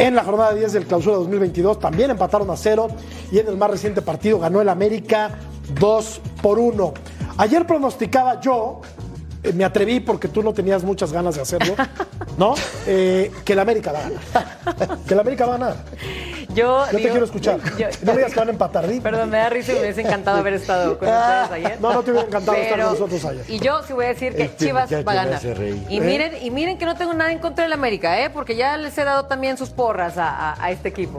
[0.00, 2.88] En la jornada 10 del Clausura 2022 también empataron a 0
[3.30, 5.32] y en el más reciente partido ganó el América
[5.78, 6.94] 2 por 1.
[7.36, 8.80] Ayer pronosticaba yo,
[9.42, 11.74] eh, me atreví porque tú no tenías muchas ganas de hacerlo,
[12.36, 12.54] ¿no?
[12.86, 14.98] Eh, que el América va a ganar.
[15.06, 15.76] Que el América va a ganar.
[16.54, 17.60] Yo, Yo te quiero escuchar.
[17.78, 18.86] yo- No digas que van a empatar.
[19.02, 21.78] Perdón, me da risa y me hubiese encantado haber estado con ustedes ayer.
[21.80, 23.44] No, no te hubiera encantado estar Pero- con nosotros ayer.
[23.48, 25.40] Y yo sí voy a decir que Este Chivas va a ganar.
[25.88, 28.30] Y miren, y miren que no tengo nada en contra del América, ¿eh?
[28.30, 31.18] porque ya les he dado también sus porras a, a- a este equipo.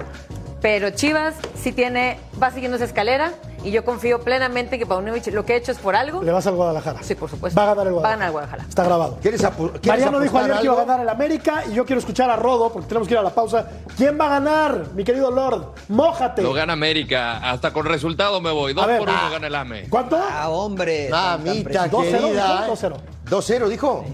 [0.62, 3.32] Pero Chivas sí tiene, va siguiendo esa escalera
[3.63, 6.21] y yo confío plenamente que Paunovic lo que ha hecho es por algo.
[6.24, 7.04] Le vas al Guadalajara.
[7.04, 7.60] Sí, por supuesto.
[7.60, 8.15] Va a ganar el Va a Guadalajara.
[8.15, 8.63] ganar el Guadalajara.
[8.69, 9.17] Está grabado.
[9.21, 12.30] ¿Quieres, quieres Mariano dijo ayer que iba a ganar el América y yo quiero escuchar
[12.30, 13.67] a Rodo porque tenemos que ir a la pausa.
[13.97, 15.74] ¿Quién va a ganar, mi querido Lord?
[15.89, 16.41] Mójate.
[16.41, 18.74] Lo gana América, hasta con resultado me voy.
[18.74, 19.00] Dos A ver.
[19.00, 19.30] por uno Ah.
[19.32, 19.89] gana el AME.
[19.89, 20.17] ¿Cuánto?
[20.17, 21.10] Ah, hombre.
[21.10, 22.62] Mamita 2-0, querida.
[22.62, 22.97] dijo, 2-0.
[23.30, 24.06] 2-0, dijo.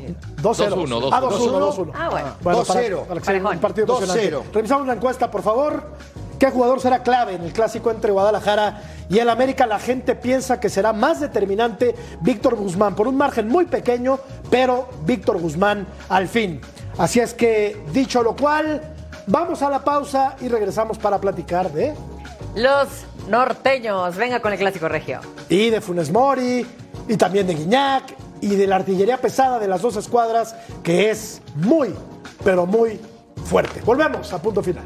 [0.41, 0.75] 2-0.
[0.75, 1.29] 2-1, Ah, 2-1.
[1.29, 1.91] 2-1, 2-1.
[1.95, 2.27] Ah, bueno.
[2.41, 3.03] Bueno, para- 2-0.
[3.07, 4.03] para que sea un partido 2-0.
[4.38, 4.53] emocionante.
[4.53, 5.83] Revisamos la encuesta, por favor.
[6.39, 9.65] ¿Qué jugador será clave en el clásico entre Guadalajara y el América?
[9.65, 14.19] La gente piensa que será más determinante Víctor Guzmán, por un margen muy pequeño,
[14.52, 16.62] pero Víctor Guzmán al fin.
[17.00, 18.82] Así es que, dicho lo cual,
[19.26, 21.95] vamos a la pausa y regresamos para platicar de...
[22.56, 22.88] Los
[23.28, 25.19] norteños, venga con el clásico regio.
[25.50, 26.65] y de Funes Mori,
[27.08, 31.41] y también de Guiñac, y de la artillería pesada de las dos escuadras, que es
[31.56, 31.95] muy,
[32.43, 33.00] pero muy
[33.45, 33.82] fuerte.
[33.82, 34.86] Volvemos a punto final.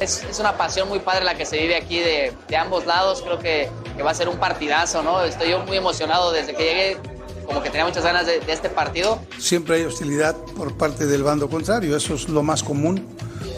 [0.00, 3.22] Es, es una pasión muy padre la que se vive aquí de, de ambos lados.
[3.22, 5.22] Creo que, que va a ser un partidazo, ¿no?
[5.24, 6.96] Estoy yo muy emocionado desde que llegué,
[7.48, 9.20] como que tenía muchas ganas de, este partido.
[9.38, 13.04] Siempre hay hostilidad por parte del bando contrario, eso es lo más común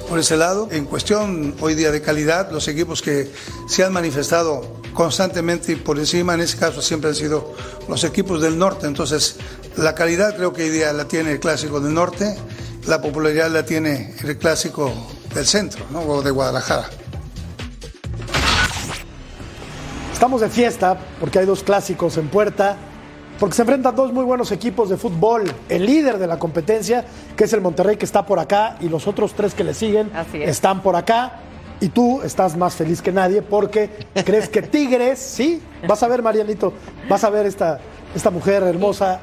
[0.08, 0.68] por ese lado.
[0.70, 3.30] En cuestión hoy día de calidad, los equipos que
[3.68, 7.54] se han manifestado constantemente y por encima, en ese caso siempre han sido
[7.86, 8.86] los equipos del norte.
[8.86, 9.36] Entonces,
[9.76, 12.34] la calidad creo que hoy día la tiene el clásico del norte,
[12.86, 14.92] la popularidad la tiene el clásico
[15.34, 16.00] del centro, ¿no?
[16.00, 16.88] o de Guadalajara.
[20.12, 22.76] Estamos de fiesta porque hay dos clásicos en puerta,
[23.38, 25.50] porque se enfrentan dos muy buenos equipos de fútbol.
[25.68, 29.06] El líder de la competencia, que es el Monterrey, que está por acá, y los
[29.06, 30.50] otros tres que le siguen es.
[30.50, 31.40] están por acá.
[31.80, 33.88] Y tú estás más feliz que nadie porque
[34.26, 36.74] crees que Tigres, sí, vas a ver, Marianito,
[37.08, 37.80] vas a ver esta,
[38.14, 39.20] esta mujer hermosa.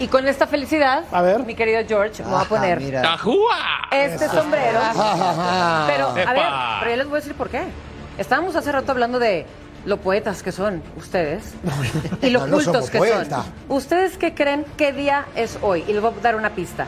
[0.00, 1.40] Y con esta felicidad, A ver.
[1.44, 3.02] mi querido George, me voy a Ajá, poner mira.
[3.02, 3.56] ¡Tajúa!
[3.92, 4.80] este sombrero.
[5.86, 6.46] Pero, a ver,
[6.80, 7.62] pero yo les voy a decir por qué.
[8.18, 9.46] Estábamos hace rato hablando de
[9.84, 11.52] lo poetas que son ustedes
[12.22, 13.44] y lo No, cultos que son.
[13.68, 15.84] ¿Ustedes qué creen qué día es hoy?
[15.86, 16.86] Y les voy a dar una pista.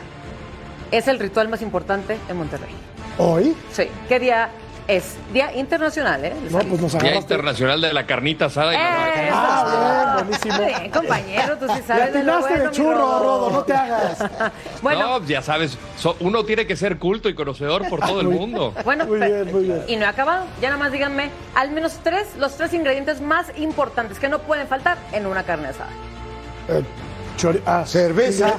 [0.91, 2.73] Es el ritual más importante en Monterrey.
[3.17, 3.55] ¿Hoy?
[3.71, 3.87] Sí.
[4.09, 4.49] ¿Qué día
[4.87, 5.15] es?
[5.33, 6.33] Día internacional, ¿eh?
[6.49, 7.15] No, pues nos Día.
[7.15, 9.35] Internacional de la Carnita Asada y la ¡Eso!
[9.35, 10.65] Ah, bien, buenísimo.
[10.65, 14.23] Bien, compañero, tú sí sabes de lo bueno, de churro, Rodo, no te hagas.
[14.81, 18.27] Bueno, No, ya sabes, so- uno tiene que ser culto y conocedor por todo el
[18.29, 18.73] mundo.
[18.85, 19.83] Bueno, Muy bien, muy bien.
[19.87, 20.45] y no he acabado.
[20.61, 24.67] Ya nada más díganme al menos tres, los tres ingredientes más importantes que no pueden
[24.67, 25.89] faltar en una carne asada.
[26.69, 26.83] Eh,
[27.37, 28.53] chori- ah, Cerveza.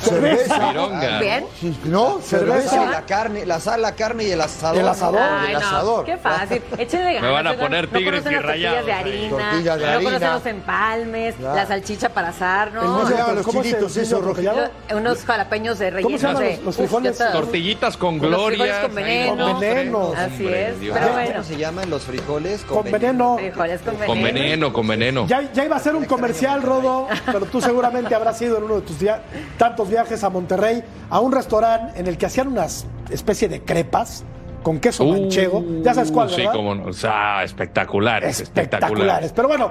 [0.00, 0.72] cerveza.
[1.20, 1.46] Bien.
[1.84, 2.20] ¿No?
[2.20, 2.86] Cerveza.
[2.90, 4.78] La carne, la sal, la carne y el asador.
[4.80, 5.20] El asador.
[5.20, 6.04] Ay, el no, asador.
[6.04, 6.62] Qué fácil.
[6.78, 7.32] Échenle ganas.
[7.32, 9.30] van a poner no tigres conocen y las tortillas rayados de harina.
[9.30, 10.10] Tortillas de no harina.
[10.12, 11.56] conocen los empalmes, Claro.
[11.56, 12.80] la salchicha para asar, ¿no?
[12.82, 14.24] ¿Cómo se llaman los ¿Cómo chilitos esos?
[14.24, 16.06] Lo- Unos jalapeños de relleno.
[16.08, 17.12] ¿Cómo se llaman de- los- los Uf, frijoles?
[17.12, 17.32] está.
[17.32, 19.46] Tortillitas con frijoles con veneno.
[19.52, 20.12] Con veneno.
[20.16, 21.44] Así es, pero ¿Cómo bueno.
[21.44, 22.62] se llaman los frijoles?
[22.64, 23.36] Con veneno.
[23.38, 24.06] Frijoles con veneno.
[24.06, 25.26] Con veneno, con veneno.
[25.26, 28.76] Ya, ya iba a ser un comercial, Rodo, pero tú seguramente habrás ido en uno
[28.76, 29.22] de tus via-
[29.58, 34.24] tantos viajes a Monterrey a un restaurante en el que hacían unas especie de crepas
[34.62, 35.62] con queso manchego.
[35.82, 36.52] Ya sabes cuál, Uh, Sí, ¿verdad?
[36.54, 36.86] como no.
[36.86, 39.32] O sea, espectaculares, espectaculares.
[39.32, 39.70] Pero bueno,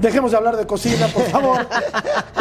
[0.00, 1.66] dejemos de hablar de cocina, por favor,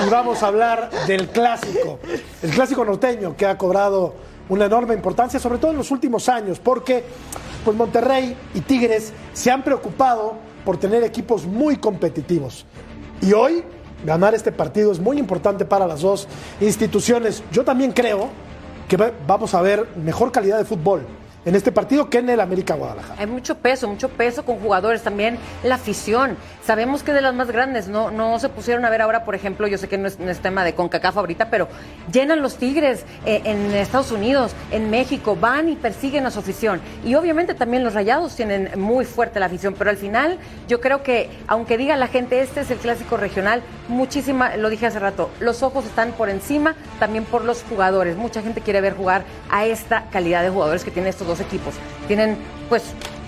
[0.06, 2.00] y vamos a hablar del clásico,
[2.42, 4.16] el clásico norteño que ha cobrado
[4.50, 7.04] una enorme importancia, sobre todo en los últimos años, porque
[7.64, 10.34] pues Monterrey y Tigres se han preocupado
[10.66, 12.66] por tener equipos muy competitivos.
[13.22, 13.64] Y hoy
[14.06, 16.28] ganar este partido es muy importante para las dos
[16.62, 17.44] instituciones.
[17.52, 18.30] Yo también creo
[18.88, 21.02] que va- vamos a ver mejor calidad de fútbol
[21.46, 23.20] en este partido que en el América Guadalajara.
[23.20, 26.38] Hay mucho peso, mucho peso con jugadores también, la afición.
[26.66, 29.68] Sabemos que de las más grandes, no, no se pusieron a ver ahora, por ejemplo,
[29.68, 31.68] yo sé que no es, tema de CONCACAF ahorita, pero
[32.12, 36.82] llenan los Tigres eh, en Estados Unidos, en México, van y persiguen a su afición.
[37.04, 41.04] Y obviamente también los Rayados tienen muy fuerte la afición, pero al final yo creo
[41.04, 45.30] que, aunque diga la gente, este es el clásico regional, muchísima, lo dije hace rato,
[45.40, 48.16] los ojos están por encima también por los jugadores.
[48.16, 51.74] Mucha gente quiere ver jugar a esta calidad de jugadores que tienen estos dos equipos.
[52.08, 52.38] Tienen,
[52.70, 52.84] pues,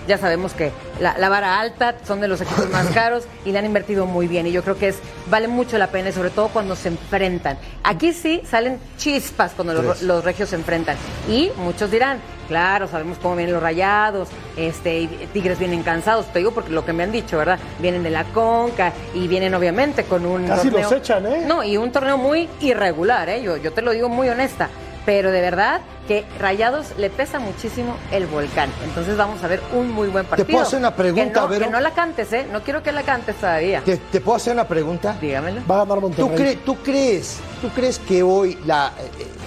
[0.06, 3.58] ya sabemos que la, la vara alta son de los equipos más caros y le
[3.58, 4.46] han invertido muy bien.
[4.46, 7.58] Y yo creo que es vale mucho la pena, y sobre todo cuando se enfrentan.
[7.82, 10.96] Aquí sí salen chispas cuando los, regios se enfrentan.
[11.28, 16.38] Y muchos dirán, claro, sabemos cómo vienen los rayados, este, y Tigres vienen cansados, te
[16.38, 17.58] digo porque lo que me han dicho, ¿verdad?
[17.80, 21.44] Vienen de la conca y vienen obviamente con un Casi torneo- los echan, ¿eh?
[21.48, 23.42] No, y un torneo muy irregular, ¿eh?
[23.42, 24.68] Yo, yo te lo digo muy honesta.
[25.06, 28.68] Pero de verdad que Rayados le pesa muchísimo el volcán.
[28.84, 30.48] Entonces vamos a ver un muy buen partido.
[30.48, 31.64] puedo hacer una pregunta, que no, Vero?
[31.66, 32.46] que no la cantes, ¿eh?
[32.52, 33.80] No quiero que la cantes todavía.
[33.84, 35.16] ¿Te, te puedo hacer una pregunta?
[35.20, 35.62] Dígamelo.
[35.70, 36.56] Va a ganar ¿Tú, Monterrey.
[36.56, 38.92] cre- tú crees, ¿Tú crees que hoy la,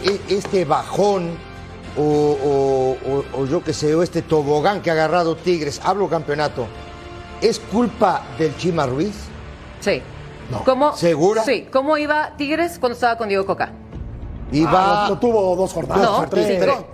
[0.05, 1.37] eh, eh, este bajón
[1.97, 6.07] o, o- o- o yo qué sé, o este tobogán que ha agarrado Tigres, hablo
[6.07, 6.67] campeonato,
[7.41, 9.15] es culpa del Chima Ruiz?
[9.81, 10.01] Sí.
[10.65, 11.43] ¿Cómo, ¿Segura?
[11.43, 11.67] Sí.
[11.71, 13.73] ¿Cómo iba Tigres cuando estaba con Diego Coca?
[14.51, 15.05] Iba...
[15.05, 16.03] Ah, no, tuvo dos jornadas.
[16.03, 16.47] No, o tres.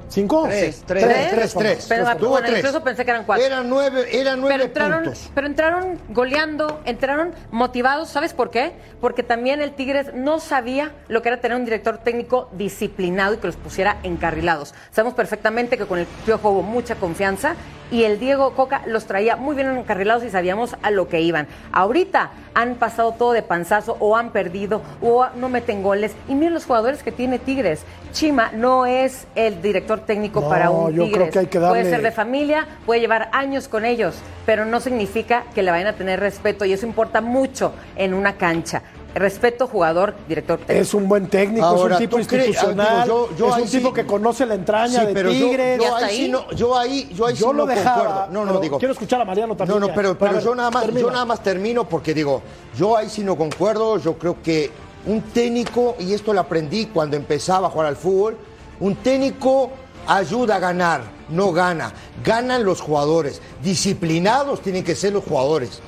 [0.10, 0.44] cinco.
[0.46, 0.84] Tres, Sí.
[0.86, 1.04] tres.
[1.04, 1.86] Tres, tres, tres.
[1.90, 2.66] Pero, Tuvo tres.
[2.84, 3.46] pensé que eran cuatro.
[3.46, 5.32] Eran nueve, eran nueve pero entraron, puntos.
[5.34, 8.74] pero entraron goleando, entraron motivados, ¿sabes por qué?
[9.02, 13.38] Porque también el Tigres no sabía lo que era tener un director técnico disciplinado y
[13.38, 14.74] que los pusiera encarrilados.
[14.92, 17.56] Sabemos perfectamente que con el Piojo hubo mucha confianza
[17.92, 21.48] y el Diego Coca los traía muy bien encarrilados y sabíamos a lo que iban.
[21.72, 26.54] Ahorita han pasado todo de panzazo o han perdido o no meten goles y miren
[26.56, 27.82] los jugadores que tiene Tigres.
[28.14, 31.30] Chima no es el director técnico No, para un yo Tigres.
[31.30, 34.16] creo que hay que Puede ser de familia, puede llevar años con ellos,
[34.46, 38.34] pero no significa que le vayan a tener respeto y eso importa mucho en una
[38.38, 38.82] cancha.
[39.16, 40.82] Respeto, jugador, director técnico.
[40.82, 43.56] Es un buen técnico, Ahora, es un tipo ¿tú crees- institucional, ah, digo, yo- yo
[43.56, 45.80] es un tipo sí- que conoce la entraña Sí, de pero yo- Tigres.
[45.82, 48.28] yo, hasta ahí sí no, yo ahí, yo ahí Yo sí lo no dejaba, concuerdo.
[48.46, 48.78] No, no, digo.
[48.78, 49.80] quiero escuchar a Mariano también.
[49.80, 51.02] No, no, pero, pero A ver, yo nada más, termina.
[51.08, 52.42] yo nada más termino porque digo,
[52.78, 54.70] yo ahí sí no concuerdo, yo creo que
[55.06, 58.36] un técnico, y esto lo aprendí cuando empezaba a jugar al fútbol,
[58.82, 59.70] un técnico
[60.08, 61.94] ayuda a ganar, no gana.
[62.22, 63.42] Ganan los jugadores.
[63.64, 65.80] Disciplinados tienen que ser los jugadores.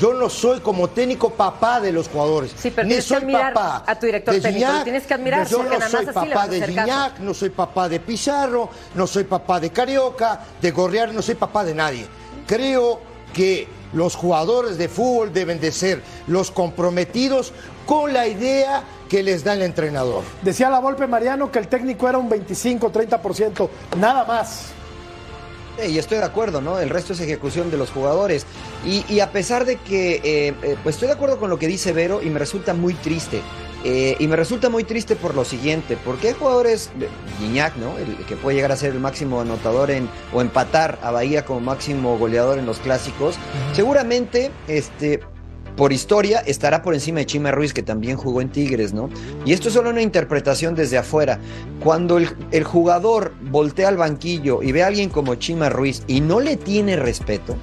[0.00, 2.52] Yo no soy como técnico papá de los jugadores.
[2.58, 5.62] Sí, pero Ni soy papá a tu director de técnico, Gignac, tienes que admirar, Yo
[5.62, 6.62] no soy papá de.
[6.62, 11.36] Gignac, no soy papá de Pizarro, no soy papá de Carioca, de Gorriar, no soy
[11.36, 12.06] papá de nadie.
[12.46, 13.00] Creo
[13.32, 17.52] que los jugadores de fútbol deben de ser los comprometidos
[17.86, 20.22] con la idea que les da el entrenador.
[20.42, 24.73] Decía la Volpe Mariano que el técnico era un 25, 30%, nada más.
[25.78, 26.78] Sí, y estoy de acuerdo, ¿no?
[26.78, 28.46] El resto es ejecución de los jugadores.
[28.86, 31.66] Y, y a pesar de que, eh, eh, pues estoy de acuerdo con lo que
[31.66, 33.40] dice Vero y me resulta muy triste.
[33.86, 36.90] Eh, y me resulta muy triste por lo siguiente, porque hay jugadores,
[37.38, 37.98] Guiñac, ¿no?
[37.98, 41.60] El que puede llegar a ser el máximo anotador en, o empatar a Bahía como
[41.60, 43.34] máximo goleador en los clásicos.
[43.74, 45.20] Seguramente, este,
[45.76, 49.10] por historia, estará por encima de Chima Ruiz, que también jugó en Tigres, ¿no?
[49.44, 51.38] Y esto es solo una interpretación desde afuera.
[51.82, 56.20] Cuando el, el jugador voltea al banquillo y ve a alguien como Chima Ruiz y
[56.20, 57.56] no le tiene respeto,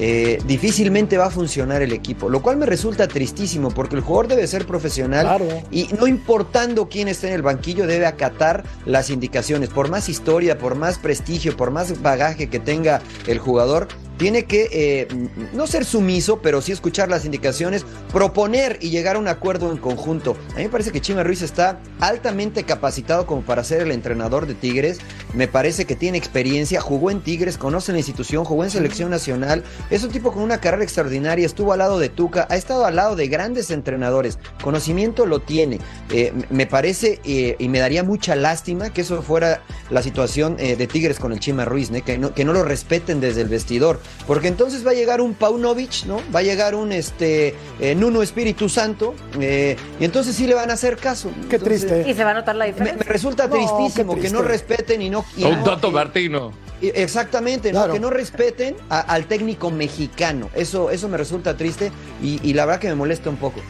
[0.00, 4.28] eh, difícilmente va a funcionar el equipo, lo cual me resulta tristísimo porque el jugador
[4.28, 5.46] debe ser profesional Claro.
[5.72, 10.56] y no importando quién esté en el banquillo debe acatar las indicaciones, por más historia,
[10.56, 13.88] por más prestigio, por más bagaje que tenga el jugador.
[14.18, 15.08] Tiene que eh,
[15.52, 19.78] no ser sumiso, pero sí escuchar las indicaciones, proponer y llegar a un acuerdo en
[19.78, 20.36] conjunto.
[20.54, 24.46] A mí me parece que Chima Ruiz está altamente capacitado como para ser el entrenador
[24.46, 24.98] de Tigres.
[25.34, 29.62] Me parece que tiene experiencia, jugó en Tigres, conoce la institución, jugó en selección nacional.
[29.88, 32.96] Es un tipo con una carrera extraordinaria, estuvo al lado de Tuca, ha estado al
[32.96, 34.38] lado de grandes entrenadores.
[34.62, 35.78] Conocimiento lo tiene.
[36.10, 40.86] Eh, me parece eh, y me daría mucha lástima que eso fuera la situación de
[40.86, 44.00] Tigres con el Chima Ruiz, que no lo respeten desde el vestidor.
[44.26, 46.20] Porque entonces va a llegar un Paunovic, ¿no?
[46.34, 50.70] Va a llegar un este eh, Nuno Espíritu Santo, eh, y entonces sí le van
[50.70, 51.30] a hacer caso.
[51.48, 52.04] Qué triste.
[52.08, 52.98] Y se va a notar la diferencia.
[52.98, 55.24] me resulta No, tristísimo que no respeten y no.
[55.36, 56.52] y Un Toto Martino.
[56.80, 57.78] Exactamente, ¿no?
[57.80, 57.92] Claro.
[57.94, 60.48] que no respeten a- al técnico mexicano.
[60.54, 61.90] Eso, eso me resulta triste
[62.22, 63.60] y, y la verdad que me molesta un poco.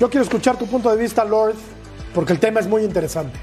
[0.00, 1.54] Yo quiero escuchar tu punto de vista, Lord,
[2.14, 3.38] porque el tema es muy interesante.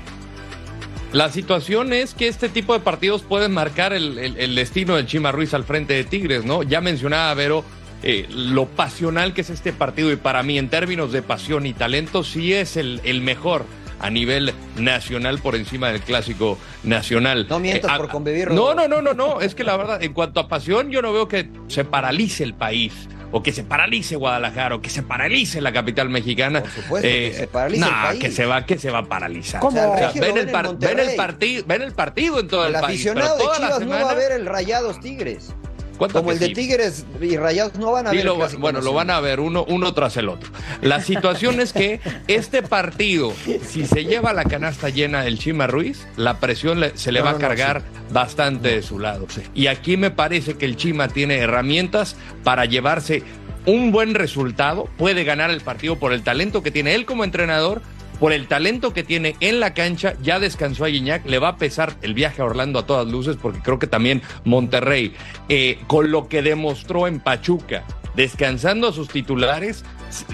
[1.13, 5.05] La situación es que este tipo de partidos pueden marcar el, el- el destino del
[5.07, 6.63] Chima Ruiz al frente de Tigres, ¿no?
[6.63, 7.63] Ya mencionaba Vero
[8.03, 11.73] eh, lo pasional que es este partido y para mí en términos de pasión y
[11.73, 13.65] talento sí es el, el mejor
[13.99, 17.47] a nivel nacional por encima del clásico nacional.
[17.49, 18.51] No mientas Eh, a- por convivir.
[18.51, 19.41] No, no, no, no, no.
[19.41, 22.53] Es que la verdad, en cuanto a pasión, yo no veo que se paralice el
[22.53, 22.93] país.
[23.31, 26.61] O que se paralice Guadalajara, o que se paralice la capital mexicana.
[26.61, 28.19] Por supuesto, que se paralice el nah, país.
[28.21, 29.59] que se va, que se va a paralizar.
[29.59, 29.77] ¿Cómo?
[29.77, 30.65] O sea, O sea, Regio ven, lo el ven par-
[30.99, 33.01] el partido, ven el partido en todo el, El país.
[33.03, 35.53] pero aficionado de Chivas no va a semana- ver el Rayados Tigres.
[35.97, 36.49] ¿Cuánto Como el de?
[36.49, 39.65] Tigres y Rayados no van a Sí, ver lo bueno, lo van a ver uno,
[39.67, 40.49] uno tras el otro.
[40.81, 43.33] La situación es que este partido,
[43.67, 47.25] si se lleva la canasta llena del Chima Ruiz, la presión le- se le No,
[47.25, 47.81] va a no, cargar
[48.11, 49.27] bastante de su lado.
[49.53, 53.23] Y aquí me parece que el Chima tiene herramientas para llevarse
[53.65, 57.81] un buen resultado, puede ganar el partido por el talento que tiene él como entrenador.
[58.19, 61.57] Por el talento que tiene en la cancha, ya descansó a Guiñac, le va a
[61.57, 65.13] pesar el viaje a Orlando a todas luces, porque creo que también Monterrey,
[65.49, 69.85] eh, con lo que demostró en Pachuca, descansando a sus titulares,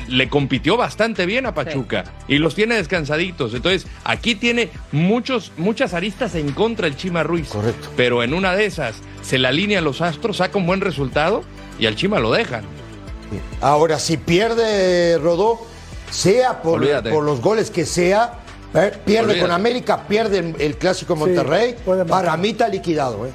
[0.08, 3.54] le compitió bastante bien a Pachuca y los tiene descansaditos.
[3.54, 7.50] Entonces, aquí tiene muchos, muchas aristas en contra el Chima Ruiz.
[7.50, 7.90] Correcto.
[7.98, 11.44] Pero en una de esas se la alinean los astros, saca un buen resultado
[11.80, 12.64] y al Chima lo dejan.
[13.62, 15.60] Ahora, si pierde Rodó,
[16.14, 16.82] sea por,
[17.24, 18.40] los goles que sea,
[18.74, 19.42] eh, pierde Olvídate.
[19.42, 21.76] con América, pierde el, el clásico Monterrey,
[22.08, 23.26] para mí está liquidado.
[23.26, 23.32] ¿eh?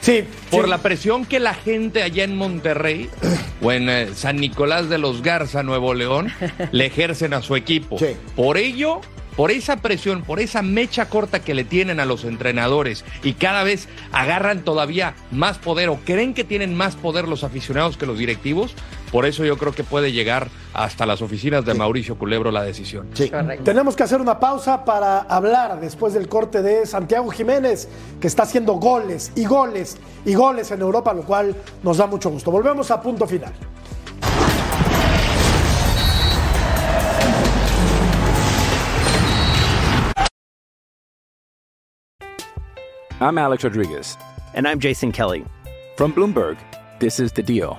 [0.00, 0.70] Sí, Por sí.
[0.70, 3.10] la presión que la gente allá en Monterrey
[3.62, 6.32] o en eh, San Nicolás de los Garza, Nuevo León,
[6.72, 7.98] le ejercen a su equipo.
[7.98, 8.16] Sí.
[8.34, 9.02] Por ello,
[9.36, 13.62] por esa presión, por esa mecha corta que le tienen a los entrenadores y cada
[13.62, 18.18] vez agarran todavía más poder o creen que tienen más poder los aficionados que los
[18.18, 18.74] directivos,
[19.10, 23.08] por eso yo creo que puede llegar hasta las oficinas de Mauricio Culebro la decisión.
[23.14, 23.30] Sí.
[23.64, 27.88] Tenemos que hacer una pausa para hablar después del corte de Santiago Jiménez,
[28.20, 32.30] que está haciendo goles y goles y goles en Europa, lo cual nos da mucho
[32.30, 32.50] gusto.
[32.50, 33.52] Volvemos a punto final.
[43.20, 44.16] I'm Alex Rodriguez.
[44.54, 45.44] And I'm Jason Kelly.
[45.96, 46.56] From Bloomberg,
[47.00, 47.78] this is The Deal.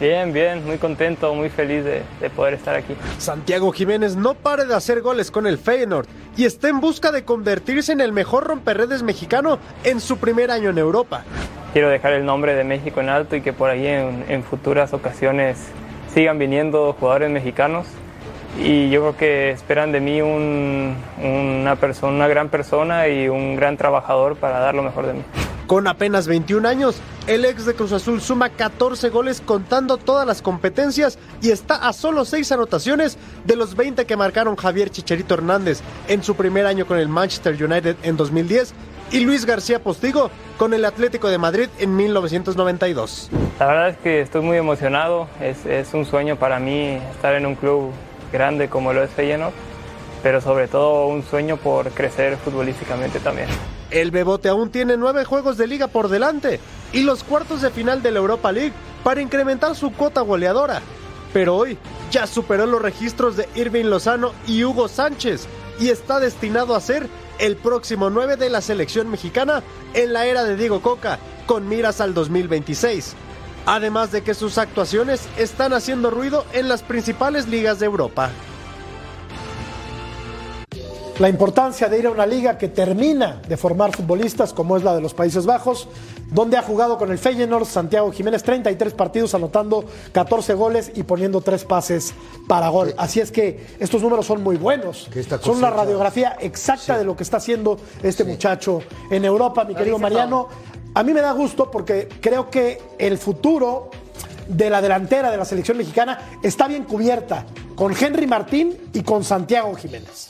[0.00, 2.94] Bien, bien, muy contento, muy feliz de, de poder estar aquí.
[3.18, 6.06] Santiago Jiménez no para de hacer goles con el Feyenoord
[6.38, 10.70] y está en busca de convertirse en el mejor romperredes mexicano en su primer año
[10.70, 11.22] en Europa.
[11.74, 14.94] Quiero dejar el nombre de México en alto y que por ahí en, en futuras
[14.94, 15.58] ocasiones
[16.14, 17.86] sigan viniendo jugadores mexicanos
[18.58, 23.54] y yo creo que esperan de mí un- una, persona, una gran persona y un
[23.54, 25.22] gran trabajador para dar lo mejor de mí.
[25.70, 26.96] Con apenas 21 años,
[27.28, 31.92] el ex de Cruz Azul suma 14 goles contando todas las competencias y está a
[31.92, 36.86] solo 6 anotaciones de los 20 que marcaron Javier Chicharito Hernández en su primer año
[36.86, 38.74] con el Manchester United en 2010
[39.12, 43.30] y Luis García Postigo con el Atlético de Madrid en 1992.
[43.60, 47.54] La verdad es que estoy muy emocionado, es, un sueño para mí estar en un
[47.54, 47.92] club
[48.32, 49.54] grande como lo es Feyenoord,
[50.22, 53.48] pero sobre todo un sueño por crecer futbolísticamente también.
[53.90, 56.60] El Bebote aún tiene nueve juegos de liga por delante
[56.92, 60.80] y los cuartos de final de la Europa League para incrementar su cuota goleadora.
[61.32, 61.78] Pero hoy
[62.10, 65.46] ya superó los registros de Irving Lozano y Hugo Sánchez
[65.78, 67.08] y está destinado a ser
[67.38, 69.62] el próximo 9 de la selección mexicana
[69.94, 73.14] en la era de Diego Coca, con miras al 2026.
[73.66, 78.30] Además de que sus actuaciones están haciendo ruido en las principales ligas de Europa.
[81.20, 84.94] La importancia de ir a una liga que termina de formar futbolistas como es la
[84.94, 85.86] de los Países Bajos,
[86.30, 91.42] donde ha jugado con el Feyenoord Santiago Jiménez 33 partidos anotando 14 goles y poniendo
[91.42, 92.14] 3 pases
[92.48, 92.94] para gol.
[92.96, 95.10] Así es que estos números son muy buenos.
[95.42, 99.98] Son la radiografía exacta de lo que está haciendo este muchacho en Europa, mi querido
[99.98, 100.48] Mariano.
[100.94, 103.90] A mí me da gusto porque creo que el futuro
[104.48, 107.44] de la delantera de la selección mexicana está bien cubierta
[107.76, 110.28] con Henry Martín y con Santiago Jiménez.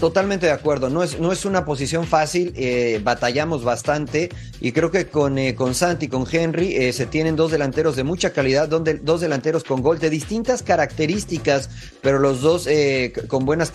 [0.00, 4.90] Totalmente de acuerdo, no es, no es una posición fácil, eh, batallamos bastante y creo
[4.90, 8.66] que con, eh, con Santi, con Henry, eh, se tienen dos delanteros de mucha calidad,
[8.66, 11.68] donde, dos delanteros con gol de distintas características,
[12.00, 13.72] pero los dos eh, con buenas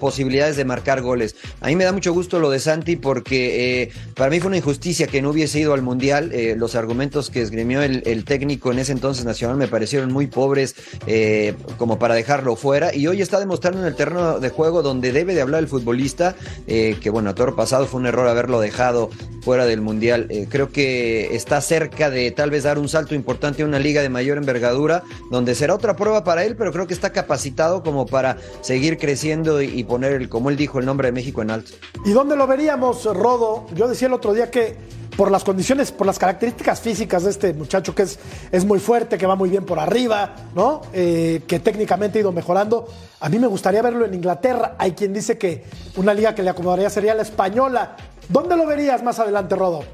[0.00, 1.36] posibilidades de marcar goles.
[1.60, 5.06] A mí me da mucho gusto lo de Santi porque para mí fue una injusticia
[5.06, 8.92] que no hubiese ido al Mundial, los argumentos que esgrimió el, el técnico en ese
[8.92, 10.74] entonces nacional me parecieron muy pobres
[11.76, 12.94] como para dejarlo fuera.
[12.94, 16.36] Y hoy está demostrando en el terreno de juego donde debe de hablar futbolista,
[16.66, 19.10] eh, que bueno, a toro pasado fue un error haberlo dejado
[19.42, 20.26] fuera del Mundial.
[20.30, 24.02] Eh, creo que está cerca de tal vez dar un salto importante a una liga
[24.02, 28.06] de mayor envergadura, donde será otra prueba para él, pero creo que está capacitado como
[28.06, 31.50] para seguir creciendo y, y poner, el, como él dijo, el nombre de México en
[31.50, 31.72] alto.
[32.04, 33.66] ¿Y dónde lo veríamos, Rodo?
[33.74, 34.76] Yo decía el otro día que
[35.16, 38.18] por las condiciones, por las características físicas de este muchacho que es,
[38.52, 40.82] es muy fuerte, que va muy bien por arriba, ¿no?
[40.92, 42.88] Eh, que técnicamente ha ido mejorando.
[43.20, 44.76] A mí me gustaría verlo en Inglaterra.
[44.78, 45.64] Hay quien dice que
[45.96, 47.96] una liga que le acomodaría sería la española.
[48.28, 49.84] ¿Dónde lo verías más adelante, Rodo?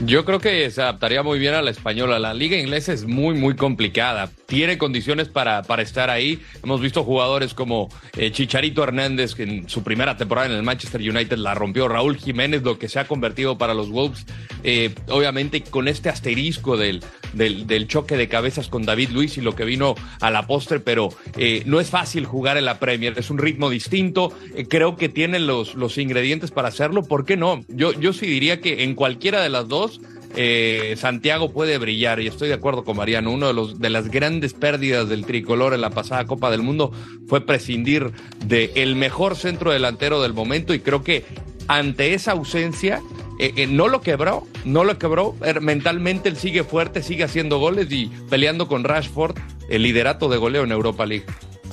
[0.00, 2.20] Yo creo que se adaptaría muy bien a la española.
[2.20, 4.30] La liga inglesa es muy, muy complicada.
[4.48, 6.40] Tiene condiciones para, para estar ahí.
[6.64, 11.02] Hemos visto jugadores como eh, Chicharito Hernández, que en su primera temporada en el Manchester
[11.02, 11.86] United la rompió.
[11.86, 14.24] Raúl Jiménez, lo que se ha convertido para los Wolves.
[14.64, 19.42] Eh, obviamente con este asterisco del, del, del choque de cabezas con David Luis y
[19.42, 23.18] lo que vino a la postre, pero eh, no es fácil jugar en la Premier.
[23.18, 24.32] Es un ritmo distinto.
[24.56, 27.02] Eh, creo que tiene los, los ingredientes para hacerlo.
[27.02, 27.66] ¿Por qué no?
[27.68, 30.00] Yo, yo sí diría que en cualquiera de las dos
[30.36, 33.30] eh, Santiago puede brillar y estoy de acuerdo con Mariano.
[33.32, 36.92] Uno de los de las grandes pérdidas del tricolor en la pasada Copa del Mundo
[37.26, 38.12] fue prescindir
[38.44, 41.24] de el mejor centro delantero del momento y creo que
[41.66, 43.02] ante esa ausencia
[43.38, 45.34] eh, eh, no lo quebró, no lo quebró.
[45.44, 49.36] Er, mentalmente él sigue fuerte, sigue haciendo goles y peleando con Rashford
[49.68, 51.24] el liderato de goleo en Europa League.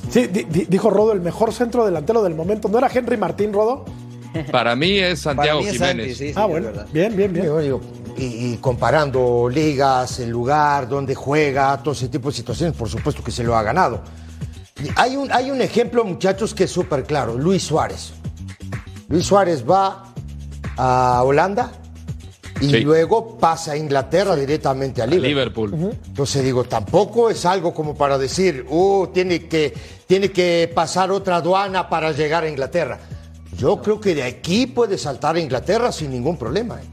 [0.10, 2.68] Sí, di- di- dijo Rodo, el mejor centro delantero del momento.
[2.68, 3.86] ¿No era Henry Martín, Rodo?
[4.52, 6.18] Para mí es Santiago mí es Jiménez.
[6.18, 6.68] Santi, sí, ah, bueno.
[6.92, 7.46] Bien, bien, bien.
[7.46, 7.82] Digo, digo,
[8.18, 13.24] y, y comparando ligas, el lugar, donde juega, todo ese tipo de situaciones, por supuesto
[13.24, 14.02] que se lo ha ganado.
[14.96, 17.38] Hay un, hay un ejemplo, muchachos, que es súper claro.
[17.38, 18.14] Luis Suárez.
[19.08, 20.14] Luis Suárez va
[20.78, 21.72] a Holanda
[22.60, 22.80] y Sí.
[22.82, 25.72] luego pasa a Inglaterra directamente a Liverpool.
[25.72, 25.98] Liverpool.
[26.08, 29.74] Entonces digo, tampoco es algo como para decir, uh, tiene que,
[30.08, 33.00] tiene que pasar otra aduana para llegar a Inglaterra.
[33.58, 36.80] Yo creo que de aquí puede saltar a Inglaterra sin ningún problema.
[36.82, 36.84] ¿eh?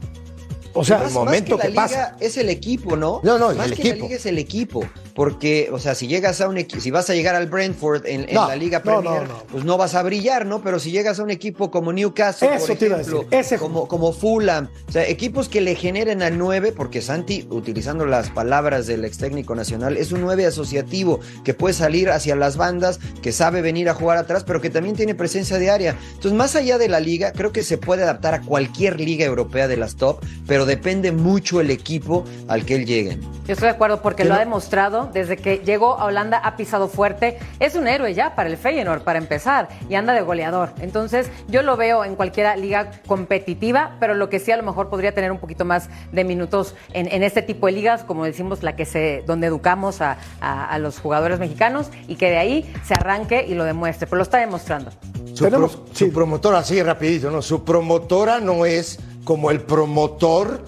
[0.73, 1.95] O sea, el Más- momento más que, que, la pasa.
[1.95, 3.19] liga es el equipo, ¿no?
[3.23, 3.95] No, no, es más el que equipo.
[3.97, 4.83] la liga es el equipo.
[5.13, 8.27] Porque, o sea, si llegas a un equipo, si vas a llegar al Brentford en,
[8.27, 9.43] en No, la Liga Premier, no, no.
[9.51, 10.63] pues no vas a brillar, ¿no?
[10.63, 13.37] Pero si llegas a un equipo como Newcastle, Eso por te iba a ejemplo, decir,
[13.39, 18.07] ese- como, como Fulham, o sea, equipos que le generen al 9, porque Santi, utilizando
[18.07, 22.57] las palabras del ex técnico nacional, es un 9 asociativo que puede salir hacia las
[22.57, 25.95] bandas, que sabe venir a jugar atrás, pero que también tiene presencia de área.
[26.07, 29.67] Entonces, más allá de la liga, creo que se puede adaptar a cualquier liga europea
[29.67, 33.17] de las top, pero pero depende mucho el equipo al que él llegue.
[33.45, 36.87] Yo estoy de acuerdo porque lo ha demostrado desde que llegó a Holanda, ha pisado
[36.87, 37.37] fuerte.
[37.59, 40.69] Es un héroe ya para el Feyenoord, para empezar, y anda de goleador.
[40.79, 44.89] Entonces, yo lo veo en cualquier liga competitiva, pero lo que sí a lo mejor
[44.89, 48.63] podría tener un poquito más de minutos en, en este tipo de ligas, como decimos,
[48.63, 52.73] la que se, donde educamos a, a- a los jugadores mexicanos y que de ahí
[52.85, 54.07] se arranque y lo demuestre.
[54.07, 54.91] Pero lo está demostrando.
[55.33, 57.41] Su, pro- su promotora, así rapidito, ¿no?
[57.41, 60.61] Su promotora no es como el promotor,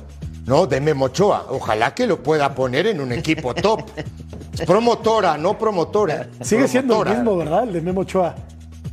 [0.45, 0.68] ¿no?
[0.68, 1.45] De Memo Ochoa.
[1.49, 3.82] Ojalá que lo pueda poner en un equipo top.
[4.53, 6.28] Es promotora, no promotora.
[6.41, 7.64] Sigue siendo el mismo, ¿verdad?
[7.64, 8.36] El de Memo Ochoa.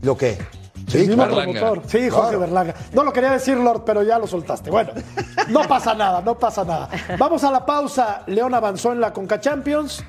[0.02, 0.38] ¿Lo qué?
[0.92, 1.52] el mismo Berlanga.
[1.60, 1.82] promotor.
[1.86, 2.40] Sí, Jorge Claro.
[2.40, 2.74] Berlanga.
[2.92, 4.70] No lo quería decir, Lord, pero ya lo soltaste.
[4.70, 4.90] Bueno,
[5.48, 6.90] no pasa nada, no pasa nada.
[7.18, 8.22] Vamos a la pausa.
[8.26, 10.04] León avanzó en la Conca Champions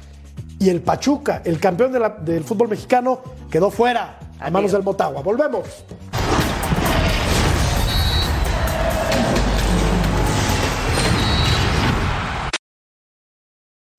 [0.60, 4.84] y el Pachuca, el campeón de la- del fútbol mexicano, quedó fuera a manos del
[4.84, 5.22] Motagua.
[5.22, 5.86] Volvemos.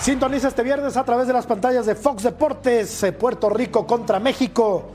[0.00, 4.20] Sintoniza este viernes a través de las pantallas de Fox Deportes, eh, Puerto Rico contra
[4.20, 4.90] México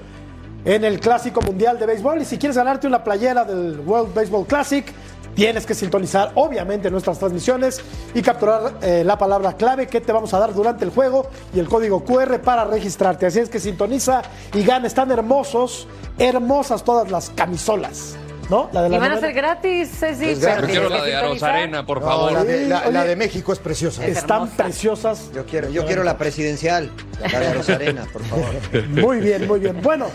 [0.64, 2.22] en el Clásico Mundial de Béisbol.
[2.22, 4.86] Y si quieres ganarte una playera del World Baseball Classic,
[5.34, 7.82] tienes que sintonizar obviamente nuestras transmisiones
[8.14, 11.60] y capturar eh, la palabra clave que te vamos a dar durante el juego y
[11.60, 13.26] el código QR para registrarte.
[13.26, 14.22] Así es que sintoniza
[14.54, 14.88] y gana.
[14.88, 15.88] Están hermosos,
[16.20, 18.16] hermosas todas las camisolas.
[18.52, 18.70] ¿No?
[18.74, 20.32] La de Y la van a ser gratis, Ceci.
[20.32, 21.22] Es pero Quiero la de.
[21.22, 22.32] Rosarena, por No, favor.
[22.34, 24.06] la, de, la- Oye, la de México es preciosa.
[24.06, 25.32] Están preciosas.
[25.34, 26.92] Yo quiero, yo quiero la presidencial,
[27.32, 28.50] la de Rosarena, por favor.
[28.90, 29.82] Muy bien, muy bien.
[29.82, 30.08] Bueno,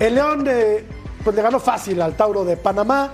[0.00, 0.84] el León eh,
[1.22, 3.12] pues le ganó fácil al Tauro de Panamá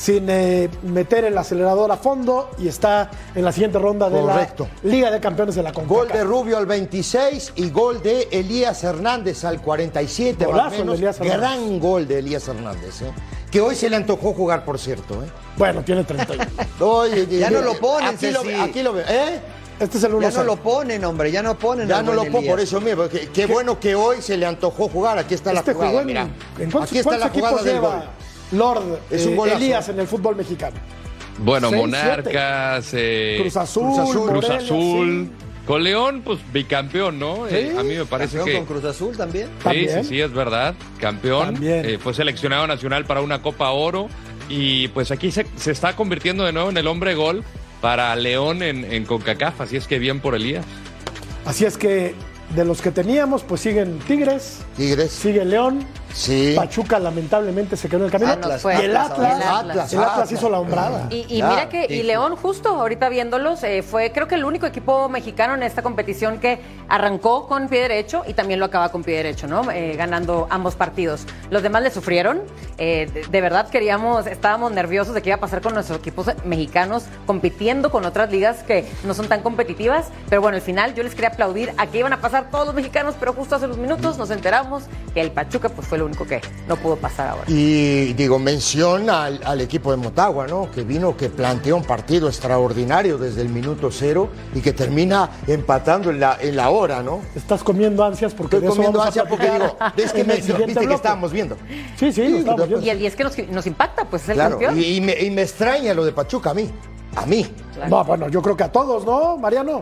[0.00, 4.66] sin eh, meter el acelerador a fondo y está en la siguiente ronda de Correcto.
[4.82, 6.16] la Liga de Campeones de la Gol CONCACAF.
[6.16, 10.46] de Rubio al 26 y gol de Elías Hernández al 47.
[10.46, 10.94] más o Golazo de menos.
[10.98, 11.38] Elías Hernández.
[11.38, 13.02] Gran gol de Elías Hernández.
[13.02, 13.12] ¿eh?
[13.50, 15.22] Que hoy se le antojó jugar, por cierto.
[15.22, 15.26] ¿eh?
[15.58, 16.44] Bueno, tiene 31.
[16.80, 18.54] Oye, Ya no lo ponen, aquí lo, Ceci.
[18.54, 19.04] aquí lo veo.
[19.06, 19.38] ¿eh?
[19.78, 21.86] Este es el 1 Ya no lo ponen, hombre, ya no ponen.
[21.88, 23.06] Ya no lo pongo por eso mismo.
[23.08, 25.18] Qué, qué bueno que hoy se le antojó jugar.
[25.18, 25.90] Aquí está Este la jugada.
[25.90, 26.22] jugó en, mira.
[26.58, 28.02] ¿en cuántos, Aquí está la jugada del lleva gol.
[28.52, 29.52] Lord Es un eh.
[29.54, 30.76] Elías en el fútbol mexicano?
[31.38, 35.30] Bueno, Seis, Monarcas, eh, Cruz Azul, Cruz Azul, Cruz Azul.
[35.66, 37.46] Con León, pues bicampeón, ¿no?
[37.46, 38.66] Eh, a mí me parece Campeón que.
[38.66, 39.46] con Cruz Azul también.
[39.46, 40.02] Sí, También.
[40.02, 40.74] sí, sí, es verdad.
[40.98, 41.54] Campeón.
[41.54, 41.84] También.
[41.86, 44.08] Eh, fue seleccionado nacional para una Copa Oro.
[44.48, 47.44] Y pues aquí se, se está convirtiendo de nuevo en el hombre gol
[47.80, 49.60] para León en, en CONCACAF.
[49.60, 50.64] Así es que bien por Elías.
[51.44, 52.14] Así es que
[52.56, 55.10] de los que teníamos, pues siguen Tigres, Tigres.
[55.12, 56.54] sigue León, Sí.
[56.56, 58.32] Pachuca lamentablemente se quedó en el camino.
[58.32, 59.92] Atlas, y el Atlas, Atlas, el Atlas.
[59.92, 61.06] el Atlas hizo la hombrada.
[61.10, 62.02] Y, y Ya, mira que y.
[62.02, 66.38] León justo ahorita viéndolos eh, fue creo que el único equipo mexicano en esta competición
[66.38, 69.70] que arrancó con pie derecho y también lo acaba con pie derecho, ¿no?
[69.70, 71.26] Eh, ganando ambos partidos.
[71.50, 72.40] Los demás le sufrieron.
[72.78, 76.26] Eh, de, de verdad queríamos, estábamos nerviosos de qué iba a pasar con nuestros equipos
[76.44, 80.08] mexicanos compitiendo con otras ligas que no son tan competitivas.
[80.28, 82.74] Pero bueno, al final yo les quería aplaudir a que iban a pasar todos los
[82.74, 84.84] mexicanos, pero justo hace unos minutos nos enteramos
[85.14, 87.44] que el Pachuca pues fue lo único que no pudo pasar ahora.
[87.46, 90.70] Y digo, mención al, al equipo de Motagua, ¿no?
[90.70, 96.10] Que vino, que planteó un partido extraordinario desde el minuto cero y que termina empatando
[96.10, 97.20] en la, en la hora, ¿no?
[97.34, 100.24] Estás comiendo ansias porque Estoy de eso comiendo vamos a ansia porque digo, es que
[100.24, 101.56] me, viste que estábamos viendo.
[101.96, 102.84] Sí, sí, estamos viendo.
[102.86, 104.78] Y el 10 que nos, nos impacta, pues es el Claro, campeón.
[104.78, 106.68] y, y me, y me extraña lo de Pachuca a mí.
[107.16, 107.46] A mí.
[107.88, 109.80] No, bueno, yo creo que a todos, ¿no, Mariano?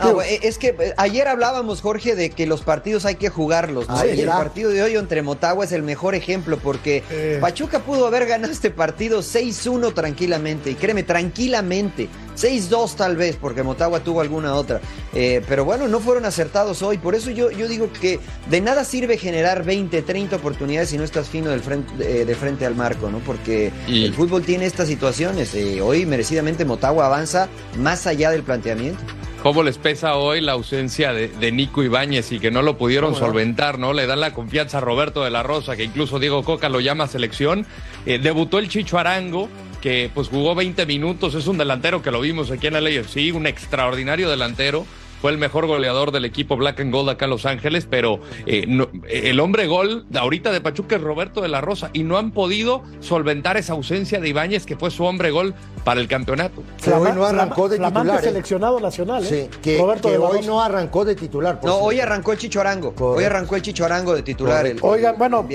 [0.00, 3.88] Ah, es que eh, ayer hablábamos, Jorge, de que los partidos hay que jugarlos.
[3.88, 3.94] ¿no?
[4.06, 7.38] Y el partido de hoy entre Motagua es el mejor ejemplo porque Eh.
[7.40, 10.70] Pachuca pudo haber ganado este partido 6-1 tranquilamente.
[10.70, 12.08] Y créeme, tranquilamente.
[12.36, 14.80] 6-2 tal vez, porque Motagua tuvo alguna otra.
[15.12, 16.98] Eh, pero bueno, no fueron acertados hoy.
[16.98, 21.04] Por eso yo, yo digo que de nada sirve generar 20, 30 oportunidades si no
[21.04, 23.18] estás fino del frente, eh, de frente al marco, ¿no?
[23.18, 25.52] Porque Y- el fútbol tiene estas situaciones.
[25.54, 29.00] Eh, hoy merecidamente Motagua avanza más allá del planteamiento.
[29.48, 33.14] ¿Cómo les pesa hoy la ausencia de, de Nico Ibáñez y que no lo pudieron
[33.14, 33.94] solventar, ¿no?
[33.94, 37.06] Le dan la confianza a Roberto de la Rosa, que incluso Diego Coca lo llama
[37.06, 37.64] selección.
[38.04, 39.48] Eh, debutó el Chicho Arango,
[39.80, 43.34] que pues jugó 20 minutos, es un delantero que lo vimos aquí en la LAFC,
[43.34, 44.84] un extraordinario delantero.
[45.20, 48.64] Fue el mejor goleador del equipo Black and Gold acá en Los Ángeles, pero eh,
[48.68, 52.18] no- el hombre gol de ahorita de Pachuca es Roberto de la Rosa y no
[52.18, 55.54] han podido solventar esa ausencia de Ibáñez que fue su hombre gol
[55.84, 56.62] para el campeonato.
[56.82, 58.20] Que hoy no arrancó de titular.
[58.20, 58.22] ¿eh?
[58.22, 59.48] seleccionado nacional, ¿eh?
[59.52, 60.48] Sí, que, Roberto que de la hoy Rosa.
[60.48, 61.60] no arrancó de titular.
[61.60, 62.94] por No, hoy arrancó el Chicho Arango.
[62.98, 64.66] Hoy arrancó el Chicho Arango de titular.
[64.66, 65.46] El, Oigan, bueno,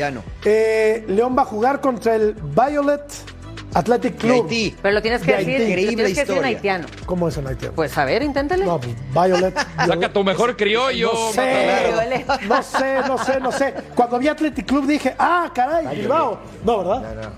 [0.45, 3.01] eh, León va a jugar contra el Violet
[3.75, 4.43] Athletic Club.
[4.43, 4.75] Haití.
[4.81, 5.61] Pero lo tienes que De decir, Haití.
[5.69, 6.47] lo tienes que decir historia.
[6.47, 6.87] haitiano.
[7.05, 7.75] ¿Cómo es en haitiano?
[7.75, 8.65] Pues a ver, inténtale.
[8.65, 9.55] No, pues, Violet.
[9.87, 11.11] Saca tu mejor criollo.
[11.13, 13.73] No sé, no sé, no sé, no sé.
[13.95, 16.39] Cuando vi Athletic Club dije, ah, caray, Bilbao.
[16.63, 17.31] No, ¿verdad?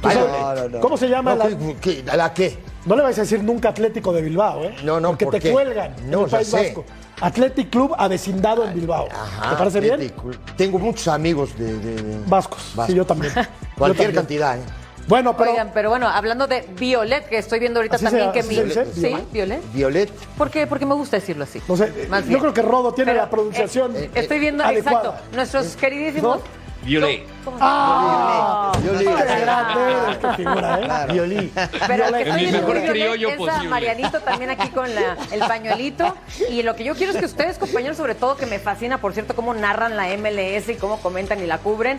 [0.00, 0.80] ¿Tú sabes No, no, no.
[0.80, 1.34] ¿Cómo se llama?
[1.34, 2.56] No, la- ¿qué- ¿La qué?
[2.86, 4.76] No le vais a decir nunca Atlético de Bilbao, ¿eh?
[4.84, 5.50] No, no, Porque ¿por te qué?
[5.52, 6.56] cuelgan No, en el ya País sé.
[6.68, 6.84] Vasco.
[7.20, 9.08] Athletic Club avecindado en Bilbao.
[9.10, 10.12] Ajá, ¿Te parece bien?
[10.56, 12.74] Tengo muchos amigos de, de- de- Vascos.
[12.86, 13.32] Sí, yo también.
[13.34, 13.42] Yo
[13.76, 14.14] Cualquier también.
[14.14, 14.60] cantidad, ¿eh?
[15.08, 18.40] Bueno, pero Oigan, pero bueno, hablando de Violet, que estoy viendo ahorita ¿Así también se-
[18.40, 18.62] que mi.
[18.62, 18.84] dice?
[18.94, 19.32] Sí, ¿Violet?
[19.32, 19.62] Violet.
[19.72, 20.10] Violet.
[20.36, 20.66] ¿Por qué?
[20.66, 21.62] Porque me gusta decirlo así.
[21.66, 22.40] no sé, eh, Más yo bien.
[22.40, 23.96] creo que Rodo tiene Pero, la pronunciación.
[23.96, 24.98] eh, estoy viendo, adecuada.
[25.08, 26.40] exacto, nuestros queridísimos.
[26.84, 27.26] Violet.
[27.60, 28.72] ¡Ah!
[28.82, 29.04] Violí.
[29.04, 30.18] ¡Qué grande!
[30.20, 31.12] ¡Qué figura, eh!
[31.12, 31.52] Violí.
[31.86, 33.68] Pero el que estoy viendo mejor Violet criollo es a posible.
[33.68, 36.14] Marianito también aquí con la- el pañuelito.
[36.50, 39.12] Y lo que yo quiero es que ustedes, compañeros, sobre todo que me fascina, por
[39.12, 41.98] cierto, cómo narran la MLS y cómo comentan y la cubren.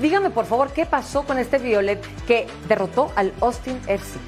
[0.00, 4.18] Díganme, por favor, qué pasó con este Violet que derrotó al Austin FC.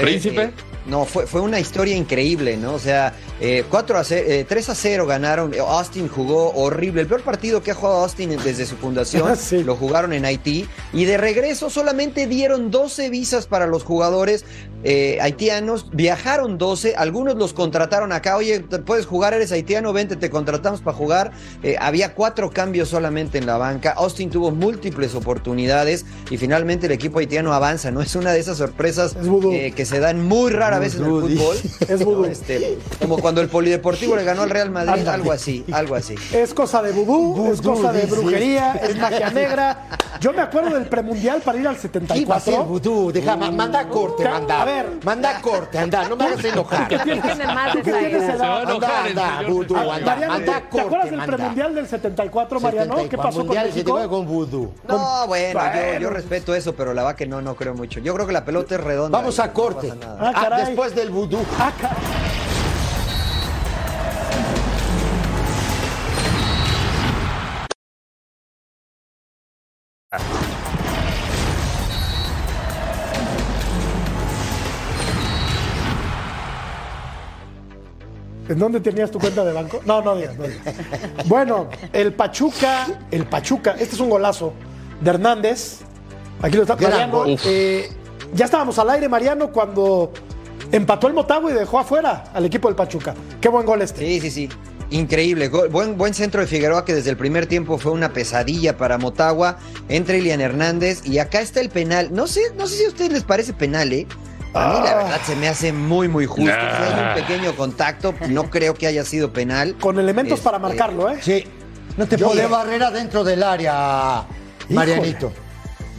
[0.00, 0.42] ¿Príncipe?
[0.44, 0.52] eh,
[0.86, 2.74] no, fue, fue una historia increíble, ¿no?
[2.74, 5.54] O sea, eh, 4 a 0, eh, 3 a 0 ganaron.
[5.54, 7.02] Eh, Austin jugó horrible.
[7.02, 9.62] El peor partido que ha jugado Austin desde su fundación Sí.
[9.62, 10.68] lo jugaron en Haití.
[10.92, 14.44] Y de regreso solamente dieron 12 visas para los jugadores
[14.84, 15.86] eh, haitianos.
[15.92, 16.94] Viajaron 12.
[16.96, 18.36] Algunos los contrataron acá.
[18.36, 21.32] Oye, puedes jugar, eres haitiano, vente, te contratamos para jugar.
[21.62, 23.92] Eh, había cuatro cambios solamente en la banca.
[23.96, 28.00] Austin tuvo múltiples oportunidades y finalmente el equipo haitiano avanza, ¿no?
[28.00, 29.16] Es una de esas sorpresas
[29.52, 31.56] Es que se dan muy rara vez en el fútbol.
[31.88, 32.24] Es vudú.
[32.24, 36.14] Este, como cuando el Polideportivo le ganó al Real Madrid, algo así, algo así.
[36.32, 39.84] Es cosa de vudú, es cosa de brujería, es magia negra.
[40.18, 41.88] Yo me acuerdo del premundial para ir al ¿Qué
[42.20, 42.64] iba a ser 74.
[42.64, 43.12] vudú?
[43.12, 44.30] Deja, ma- manda a corte, ¿Qué?
[44.30, 44.62] manda.
[44.62, 44.86] A ver.
[45.04, 46.88] Manda a corte, anda, no me hagas enojar.
[46.88, 48.62] Tiene más de ¿Tú qué esa tienes edad.
[48.62, 50.06] Anda, el anda, vudú, anda.
[50.06, 52.94] Mariano, manda a ¿te corte, acuerdas del premundial del 74, Mariano?
[52.94, 54.08] ¿Qué 74 pasó con México?
[54.08, 54.72] con vudú.
[54.88, 56.00] No, bueno, yo, Bueno.
[56.00, 58.00] yo respeto eso, pero la va que no, no creo mucho.
[58.00, 59.18] Yo creo que la pelota es redonda.
[59.18, 59.92] Vamos a corte.
[60.18, 61.38] Ah, Ah, después del vudú.
[61.58, 61.70] Ah,
[78.48, 79.80] ¿En dónde tenías tu cuenta de banco?
[79.84, 80.74] No, no digas, no digas.
[81.26, 84.54] Bueno, el Pachuca, el Pachuca, este es un golazo
[85.00, 85.80] de Hernández.
[86.40, 87.24] Aquí lo está Mariano.
[87.26, 87.90] eh,
[88.34, 90.12] ya estábamos al aire, Mariano, cuando
[90.72, 93.14] empató el Motagua y dejó afuera al equipo del Pachuca.
[93.40, 94.00] Qué buen gol este.
[94.00, 94.48] Sí, sí, sí.
[94.90, 95.48] Increíble.
[95.48, 99.58] Buen, buen centro de Figueroa que desde el primer tiempo fue una pesadilla para Motagua.
[99.88, 102.08] Entra Ilian Hernández y acá está el penal.
[102.12, 104.06] No sé, no sé si a ustedes les parece penal, ¿eh?
[104.58, 104.94] A mí la Ah.
[104.96, 106.44] verdad se me hace muy, muy justo.
[106.44, 106.76] Nah.
[106.76, 109.76] Si hay un pequeño contacto, no creo que haya sido penal.
[109.80, 111.18] Con elementos para Este, marcarlo, ¿eh?
[111.22, 111.44] Sí.
[111.96, 114.24] No te Yo- puede barrer adentro del área,
[114.68, 115.26] Marianito.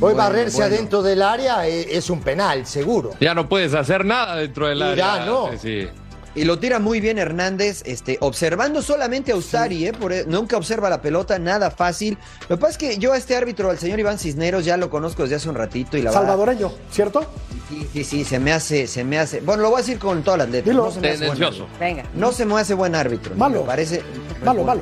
[0.01, 0.76] Hoy Bueno, barrerse bueno.
[0.76, 3.12] adentro del área eh, es un penal, seguro.
[3.20, 5.26] Ya no puedes hacer nada dentro del área.
[5.26, 5.49] no.
[5.51, 5.89] Sí, sí.
[6.36, 9.94] Y lo tira muy bien Hernández, este, observando solamente a Ustari, ¿eh?
[9.94, 12.18] Por- nunca observa la pelota, nada fácil.
[12.48, 14.90] Lo que pasa es que yo a este árbitro, al señor Iván Cisneros, ya lo
[14.90, 17.26] conozco desde hace un ratito y la verdad- Salvadoreño, ¿cierto?
[17.70, 19.42] Sí, sí, sí, se me hace, se me hace.
[19.42, 20.66] Bueno, lo voy a decir con todas las letras.
[20.76, 20.86] Dilo.
[20.86, 21.68] No se me hace buen.
[21.80, 22.04] Venga.
[22.16, 23.32] No se me hace buen árbitro.
[23.32, 23.38] ¿no?
[23.38, 23.62] Malo.
[23.62, 24.02] Me parece.
[24.44, 24.82] Malo, malo.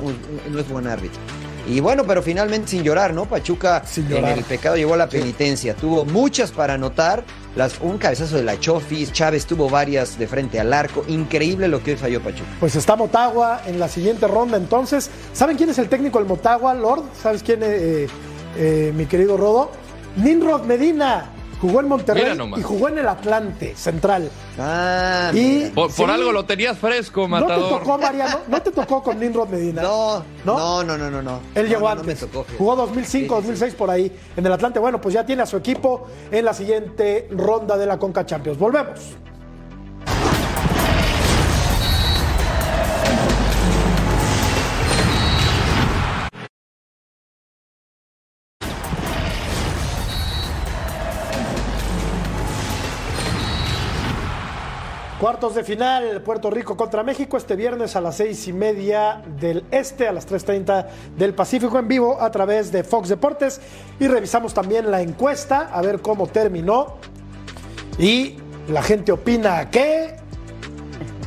[0.50, 1.18] no es buen árbitro.
[1.68, 3.26] Y bueno, pero finalmente sin llorar, ¿no?
[3.26, 4.38] Pachuca Sin en llorar.
[4.38, 5.74] el pecado llevó a la penitencia.
[5.74, 7.24] Tuvo muchas para anotar.
[7.58, 9.10] Las, un cabezazo de la Chofis.
[9.10, 11.04] Chávez tuvo varias de frente al arco.
[11.08, 12.48] Increíble lo que hoy falló Pachuca.
[12.60, 14.56] Pues está Motagua en la siguiente ronda.
[14.56, 17.02] Entonces, ¿saben quién es el técnico del Motagua, Lord?
[17.20, 18.06] ¿Sabes quién, eh,
[18.56, 19.72] eh, mi querido Rodo?
[20.18, 21.32] Ninrod Medina.
[21.60, 24.30] Jugó en Monterrey y jugó en el Atlante Central.
[24.58, 25.70] Ah, Y-.
[25.74, 26.12] Por, por Sí.
[26.12, 27.80] algo lo tenías fresco, ¿No te matador.
[27.80, 28.38] tocó, Mariano?
[28.48, 29.82] ¿No te tocó con Ninrod Medina?
[29.82, 30.82] No, ¿No?
[30.82, 31.40] no, no, no, no, no.
[31.54, 32.20] Él No, llegó no, no me antes.
[32.30, 32.46] tocó.
[32.56, 33.26] Jugó 2005, Sí, sí, sí.
[33.60, 34.78] 2006 por ahí en el Atlante.
[34.78, 38.58] Bueno, pues ya tiene a su equipo en la siguiente ronda de la Conca Champions.
[38.58, 39.16] Volvemos.
[55.20, 59.64] Cuartos de final, Puerto Rico contra México, este viernes a las seis y media del
[59.72, 63.60] este, a las 3.30 del Pacífico en vivo a través de Fox Deportes.
[63.98, 66.98] Y revisamos también la encuesta, a ver cómo terminó.
[67.98, 68.36] Y
[68.68, 70.14] la gente opina que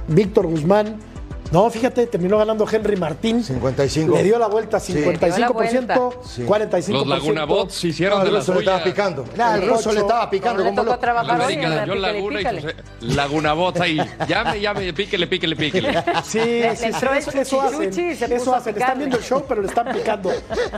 [0.07, 1.10] Víctor Guzmán.
[1.51, 3.43] No, fíjate, terminó ganando Henry Martín.
[3.43, 4.15] 55.
[4.15, 4.93] Le dio la vuelta Sí.
[4.93, 6.43] 55%, Sí.
[6.43, 6.91] 45%.
[6.99, 9.25] Los Laguna Bots hicieron No, de el las ruso le estaba picando.
[9.35, 10.63] Nah, el ruso le estaba picando.
[10.63, 13.97] le como trabajar hoy la Laguna y sus Laguna Bots ahí.
[14.27, 15.91] Llame, llame, píquele, píquele, píquele.
[16.23, 17.93] Sí, Le- sí, le sí, eso, eso hacen.
[18.31, 18.77] Eso hacen.
[18.77, 20.31] Están viendo el show, pero le están picando.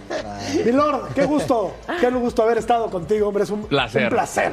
[0.65, 3.43] Milord, qué gusto, qué gusto haber estado contigo, hombre.
[3.43, 4.03] Es un Placer.
[4.05, 4.51] Un placer,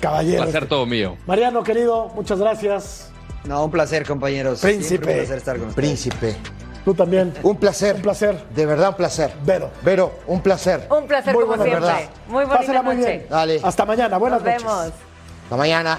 [0.00, 0.42] caballero.
[0.44, 1.16] Placer todo mío.
[1.26, 3.09] Mariano, querido, muchas gracias.
[3.50, 4.60] No, un placer, compañeros.
[4.60, 4.86] Príncipe.
[4.86, 5.74] Siempre un placer estar con ustedes.
[5.88, 6.36] Príncipe.
[6.84, 7.34] Tú también.
[7.42, 7.96] Un placer.
[7.96, 8.44] Un placer.
[8.54, 9.32] De verdad, un placer.
[9.44, 9.70] Vero.
[9.82, 10.86] Vero, un placer.
[10.88, 11.84] Un placer Muy como buena siempre.
[11.84, 12.10] verdad.
[12.28, 13.08] Muy bonita Pásela muy noche.
[13.08, 13.26] bien.
[13.28, 13.60] Dale.
[13.60, 14.18] Hasta mañana.
[14.18, 14.62] Buenas Nos noches.
[14.64, 14.92] vemos.
[15.42, 15.98] Hasta mañana.